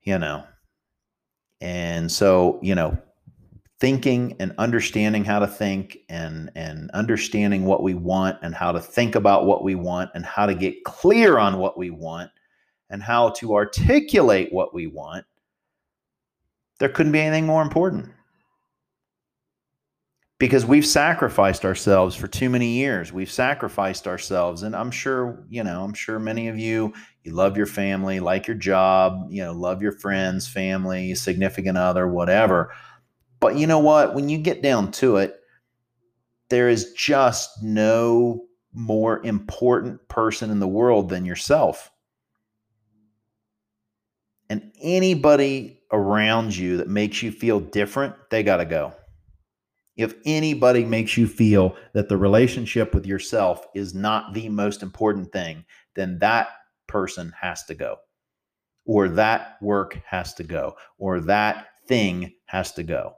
You 0.04 0.19
know, 0.19 0.43
and 1.62 2.12
so, 2.12 2.60
you 2.62 2.76
know, 2.76 2.97
thinking 3.80 4.36
and 4.41 4.54
understanding 4.58 5.24
how 5.24 5.39
to 5.39 5.47
think 5.47 6.00
and 6.10 6.52
and 6.54 6.91
understanding 6.91 7.63
what 7.63 7.82
we 7.82 7.93
want 7.93 8.38
and 8.41 8.54
how 8.54 8.74
to 8.74 8.82
think 8.82 9.15
about 9.15 9.45
what 9.45 9.63
we 9.63 9.76
want 9.76 10.12
and 10.13 10.26
how 10.26 10.45
to 10.45 10.54
get 10.54 10.84
clear 10.84 11.38
on 11.38 11.60
what 11.60 11.78
we 11.78 11.91
want 11.91 12.30
and 12.89 13.02
how 13.02 13.30
to 13.30 13.56
articulate 13.56 14.52
what 14.52 14.74
we 14.74 14.86
want 14.86 15.26
there 16.80 16.89
couldn't 16.89 17.12
be 17.12 17.21
anything 17.21 17.45
more 17.45 17.62
important 17.62 18.10
because 20.41 20.65
we've 20.65 20.86
sacrificed 20.86 21.63
ourselves 21.63 22.15
for 22.15 22.27
too 22.27 22.49
many 22.49 22.67
years 22.67 23.13
we've 23.13 23.32
sacrificed 23.32 24.08
ourselves 24.08 24.63
and 24.63 24.75
i'm 24.75 24.91
sure 24.91 25.45
you 25.49 25.63
know 25.63 25.84
i'm 25.84 25.93
sure 25.93 26.19
many 26.19 26.47
of 26.49 26.60
you 26.60 26.91
you 27.23 27.32
love 27.32 27.56
your 27.56 27.65
family 27.65 28.19
like 28.19 28.47
your 28.47 28.58
job 28.58 29.27
you 29.30 29.41
know 29.41 29.54
love 29.54 29.82
your 29.82 29.93
friends 29.93 30.47
family 30.47 31.15
significant 31.15 31.77
other 31.77 32.08
whatever 32.08 32.71
but 33.41 33.58
you 33.58 33.67
know 33.67 33.80
what? 33.80 34.13
When 34.13 34.30
you 34.30 34.38
get 34.38 34.62
down 34.62 34.91
to 34.93 35.17
it, 35.17 35.41
there 36.49 36.69
is 36.69 36.93
just 36.93 37.62
no 37.62 38.45
more 38.71 39.19
important 39.25 40.08
person 40.08 40.51
in 40.51 40.60
the 40.60 40.67
world 40.67 41.10
than 41.10 41.25
yourself. 41.25 41.91
And 44.49 44.71
anybody 44.82 45.82
around 45.91 46.56
you 46.56 46.77
that 46.77 46.88
makes 46.88 47.23
you 47.23 47.32
feel 47.32 47.60
different, 47.60 48.13
they 48.30 48.43
got 48.43 48.58
to 48.58 48.65
go. 48.65 48.93
If 50.01 50.15
anybody 50.25 50.85
makes 50.85 51.17
you 51.17 51.27
feel 51.27 51.75
that 51.93 52.09
the 52.09 52.17
relationship 52.17 52.93
with 52.93 53.05
yourself 53.05 53.65
is 53.75 53.93
not 53.93 54.33
the 54.33 54.49
most 54.49 54.83
important 54.83 55.31
thing, 55.31 55.65
then 55.95 56.19
that 56.19 56.49
person 56.87 57.33
has 57.39 57.63
to 57.65 57.75
go, 57.75 57.97
or 58.85 59.07
that 59.09 59.57
work 59.61 59.99
has 60.05 60.33
to 60.35 60.43
go, 60.43 60.75
or 60.97 61.19
that 61.21 61.67
thing 61.87 62.33
has 62.45 62.71
to 62.73 62.83
go 62.83 63.15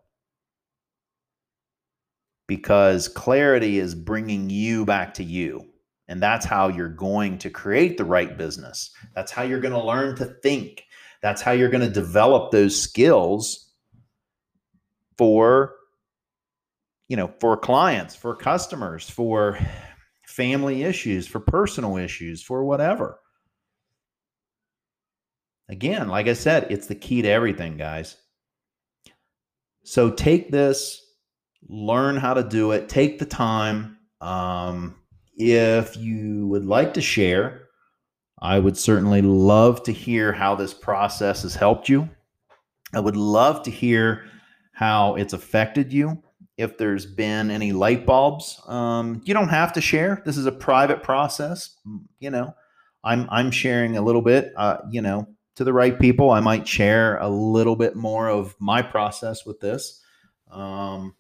because 2.48 3.08
clarity 3.08 3.80
is 3.80 3.96
bringing 3.96 4.50
you 4.50 4.86
back 4.86 5.14
to 5.16 5.24
you. 5.24 5.66
And 6.08 6.22
that's 6.22 6.46
how 6.46 6.68
you're 6.68 6.90
going 6.90 7.38
to 7.40 7.50
create 7.50 7.98
the 7.98 8.06
right 8.06 8.38
business. 8.38 8.92
That's 9.16 9.32
how 9.32 9.44
you're 9.44 9.62
going 9.62 9.74
to 9.74 9.84
learn 9.84 10.16
to 10.18 10.26
think. 10.26 10.84
That's 11.22 11.42
how 11.42 11.52
you're 11.52 11.70
going 11.70 11.88
to 11.88 11.90
develop 11.90 12.52
those 12.52 12.80
skills 12.80 13.72
for 15.18 15.76
you 17.08 17.18
know, 17.18 17.32
for 17.40 17.58
clients, 17.58 18.16
for 18.16 18.36
customers, 18.36 19.10
for 19.10 19.58
family 20.26 20.84
issues, 20.84 21.28
for 21.28 21.40
personal 21.40 21.98
issues, 21.98 22.42
for 22.42 22.64
whatever. 22.64 23.20
Again, 25.70 26.08
like 26.08 26.28
I 26.28 26.34
said, 26.34 26.68
it's 26.70 26.88
the 26.88 26.96
key 26.96 27.22
to 27.22 27.30
everything, 27.30 27.78
guys. 27.78 28.18
So 29.84 30.10
take 30.10 30.52
this 30.52 31.04
learn 31.70 32.18
how 32.18 32.34
to 32.34 32.44
do 32.44 32.72
it. 32.72 32.90
Take 32.90 33.20
the 33.20 33.26
time. 33.26 33.98
Um, 34.22 34.96
if 35.36 35.98
you 35.98 36.48
would 36.48 36.66
like 36.66 36.94
to 36.94 37.02
share, 37.02 37.64
I 38.42 38.60
would 38.60 38.78
certainly 38.78 39.22
love 39.22 39.84
to 39.84 39.92
hear 39.92 40.32
how 40.32 40.56
this 40.56 40.74
process 40.74 41.44
has 41.44 41.56
helped 41.56 41.90
you. 41.90 42.10
I 42.94 43.00
would 43.00 43.16
love 43.16 43.64
to 43.64 43.72
hear 43.72 44.26
how 44.74 45.16
it's 45.16 45.34
affected 45.34 45.92
you. 45.92 46.23
If 46.58 46.78
there's 46.78 47.06
been 47.06 47.50
any 47.50 47.72
light 47.72 48.06
bulbs, 48.06 48.62
um, 48.68 49.22
you 49.26 49.34
don't 49.34 49.50
have 49.50 49.74
to 49.74 49.82
share. 49.82 50.22
This 50.26 50.38
is 50.38 50.46
a 50.46 50.52
private 50.52 51.02
process. 51.02 51.76
You 52.20 52.30
know, 52.30 52.54
I'm 53.04 53.28
I'm 53.32 53.50
sharing 53.50 53.98
a 53.98 54.02
little 54.02 54.22
bit. 54.22 54.54
Uh, 54.56 54.78
you 54.92 55.02
know, 55.02 55.28
to 55.56 55.64
the 55.64 55.74
right 55.74 56.00
people, 56.00 56.32
I 56.32 56.40
might 56.40 56.68
share 56.68 57.18
a 57.18 57.30
little 57.30 57.76
bit 57.76 57.96
more 57.96 58.30
of 58.30 58.56
my 58.60 58.82
process 58.82 59.46
with 59.46 59.60
this. 59.60 60.02
Um, 60.52 61.16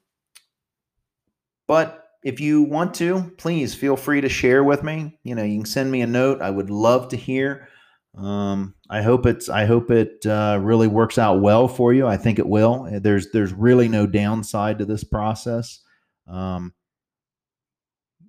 but 1.68 2.08
if 2.24 2.40
you 2.40 2.64
want 2.64 2.94
to, 2.96 3.32
please 3.38 3.76
feel 3.76 3.96
free 3.98 4.22
to 4.22 4.30
share 4.30 4.64
with 4.64 4.84
me. 4.84 5.20
You 5.24 5.36
know, 5.36 5.44
you 5.44 5.58
can 5.58 5.66
send 5.66 5.92
me 5.92 6.02
a 6.02 6.08
note. 6.08 6.42
I 6.42 6.50
would 6.50 6.70
love 6.70 7.10
to 7.10 7.18
hear. 7.18 7.68
Um, 8.16 8.76
I 8.94 9.02
hope 9.02 9.26
it's 9.26 9.50
I 9.50 9.66
hope 9.66 9.90
it 9.90 10.24
uh, 10.24 10.60
really 10.62 10.88
works 10.88 11.18
out 11.18 11.42
well 11.42 11.68
for 11.68 11.94
you. 11.94 12.06
I 12.06 12.16
think 12.16 12.38
it 12.38 12.48
will. 12.48 12.88
There's 13.02 13.32
there's 13.32 13.52
really 13.52 13.88
no 13.88 14.06
downside 14.06 14.78
to 14.78 14.86
this 14.86 15.04
process. 15.04 15.80
Um, 16.28 16.76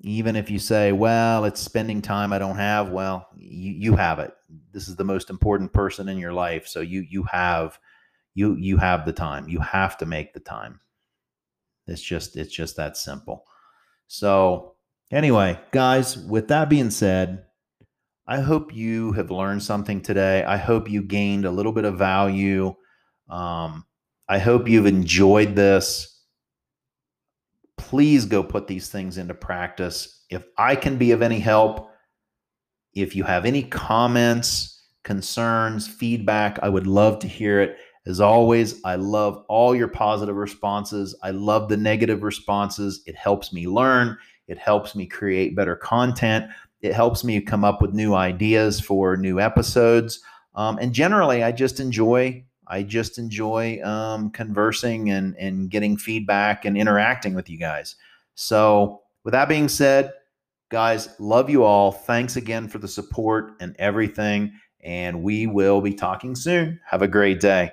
even 0.01 0.37
if 0.37 0.51
you 0.51 0.59
say, 0.59 0.91
well, 0.91 1.45
it's 1.45 1.61
spending 1.61 2.01
time 2.01 2.33
I 2.33 2.39
don't 2.39 2.57
have, 2.57 2.89
well, 2.89 3.29
you, 3.37 3.73
you 3.73 3.97
have 3.97 4.19
it. 4.21 4.33
This 4.73 4.89
is 4.89 4.97
the 4.97 5.05
most 5.05 5.29
important 5.29 5.75
person 5.75 6.09
in 6.09 6.17
your 6.17 6.33
life. 6.33 6.67
So 6.67 6.81
you 6.81 7.03
you 7.03 7.25
have 7.25 7.79
you 8.33 8.57
you 8.57 8.79
have 8.79 9.05
the 9.05 9.13
time. 9.13 9.51
You 9.51 9.61
have 9.61 9.99
to 9.99 10.07
make 10.07 10.33
the 10.33 10.41
time. 10.41 10.81
It's 11.87 12.01
just 12.01 12.39
it's 12.39 12.55
just 12.55 12.77
that 12.77 12.97
simple. 12.97 13.45
So 14.07 14.77
anyway, 15.11 15.61
guys, 15.73 16.17
with 16.17 16.49
that 16.49 16.71
being 16.71 16.91
said, 16.91 17.45
I 18.27 18.41
hope 18.41 18.75
you 18.75 19.13
have 19.13 19.31
learned 19.31 19.63
something 19.63 20.01
today. 20.01 20.45
I 20.45 20.57
hope 20.57 20.89
you 20.89 21.03
gained 21.03 21.45
a 21.45 21.51
little 21.51 21.73
bit 21.73 21.85
of 21.85 21.99
value. 21.99 22.75
Um, 23.29 23.85
I 24.29 24.39
hope 24.39 24.69
you've 24.69 24.87
enjoyed 24.87 25.55
this. 25.55 26.23
Please 27.77 28.25
go 28.25 28.43
put 28.43 28.67
these 28.67 28.89
things 28.89 29.19
into 29.19 29.35
practice. 29.35 30.25
If 30.31 30.47
I 30.57 30.75
can 30.75 30.97
be 30.97 31.11
of 31.11 31.21
any 31.21 31.39
help, 31.39 31.91
if 32.95 33.15
you 33.15 33.25
have 33.25 33.45
any 33.45 33.63
comments, 33.63 34.87
concerns, 35.03 35.87
feedback, 35.87 36.59
I 36.63 36.71
would 36.71 36.87
love 36.87 37.19
to 37.21 37.29
hear 37.29 37.61
it. 37.61 37.77
As 38.07 38.21
always, 38.21 38.81
I 38.85 38.97
love 38.97 39.45
all 39.49 39.75
your 39.75 39.89
positive 39.89 40.37
responses. 40.37 41.15
I 41.23 41.31
love 41.31 41.69
the 41.69 41.77
negative 41.77 42.23
responses. 42.23 43.03
It 43.07 43.17
helps 43.17 43.53
me 43.53 43.67
learn, 43.67 44.17
it 44.47 44.59
helps 44.59 44.95
me 44.95 45.07
create 45.07 45.57
better 45.57 45.77
content, 45.77 46.47
it 46.85 46.93
helps 46.93 47.25
me 47.25 47.41
come 47.41 47.65
up 47.65 47.81
with 47.81 47.95
new 47.95 48.15
ideas 48.15 48.79
for 48.79 49.17
new 49.17 49.41
episodes. 49.41 50.21
Um, 50.55 50.77
and 50.79 50.93
generally, 50.93 51.43
I 51.43 51.51
just 51.51 51.81
enjoy. 51.81 52.45
I 52.67 52.83
just 52.83 53.19
enjoy 53.19 53.83
um, 53.83 54.31
conversing 54.31 55.11
and, 55.11 55.35
and 55.37 55.71
getting 55.71 55.97
feedback 55.97 56.67
and 56.67 56.77
interacting 56.77 57.35
with 57.35 57.49
you 57.49 57.59
guys. 57.59 57.97
So, 58.35 59.01
with 59.25 59.33
that 59.33 59.49
being 59.49 59.69
said, 59.69 60.13
guys, 60.71 61.09
love 61.19 61.49
you 61.49 61.65
all. 61.65 61.91
Thanks 61.91 62.37
again 62.37 62.69
for 62.69 62.79
the 62.79 62.89
support 62.89 63.53
and 63.61 63.75
everything. 63.79 64.53
And 64.83 65.23
we 65.23 65.47
will 65.47 65.81
be 65.81 65.95
talking 65.95 66.35
soon. 66.35 66.79
Have 66.87 67.01
a 67.01 67.09
great 67.09 67.41
day. 67.41 67.73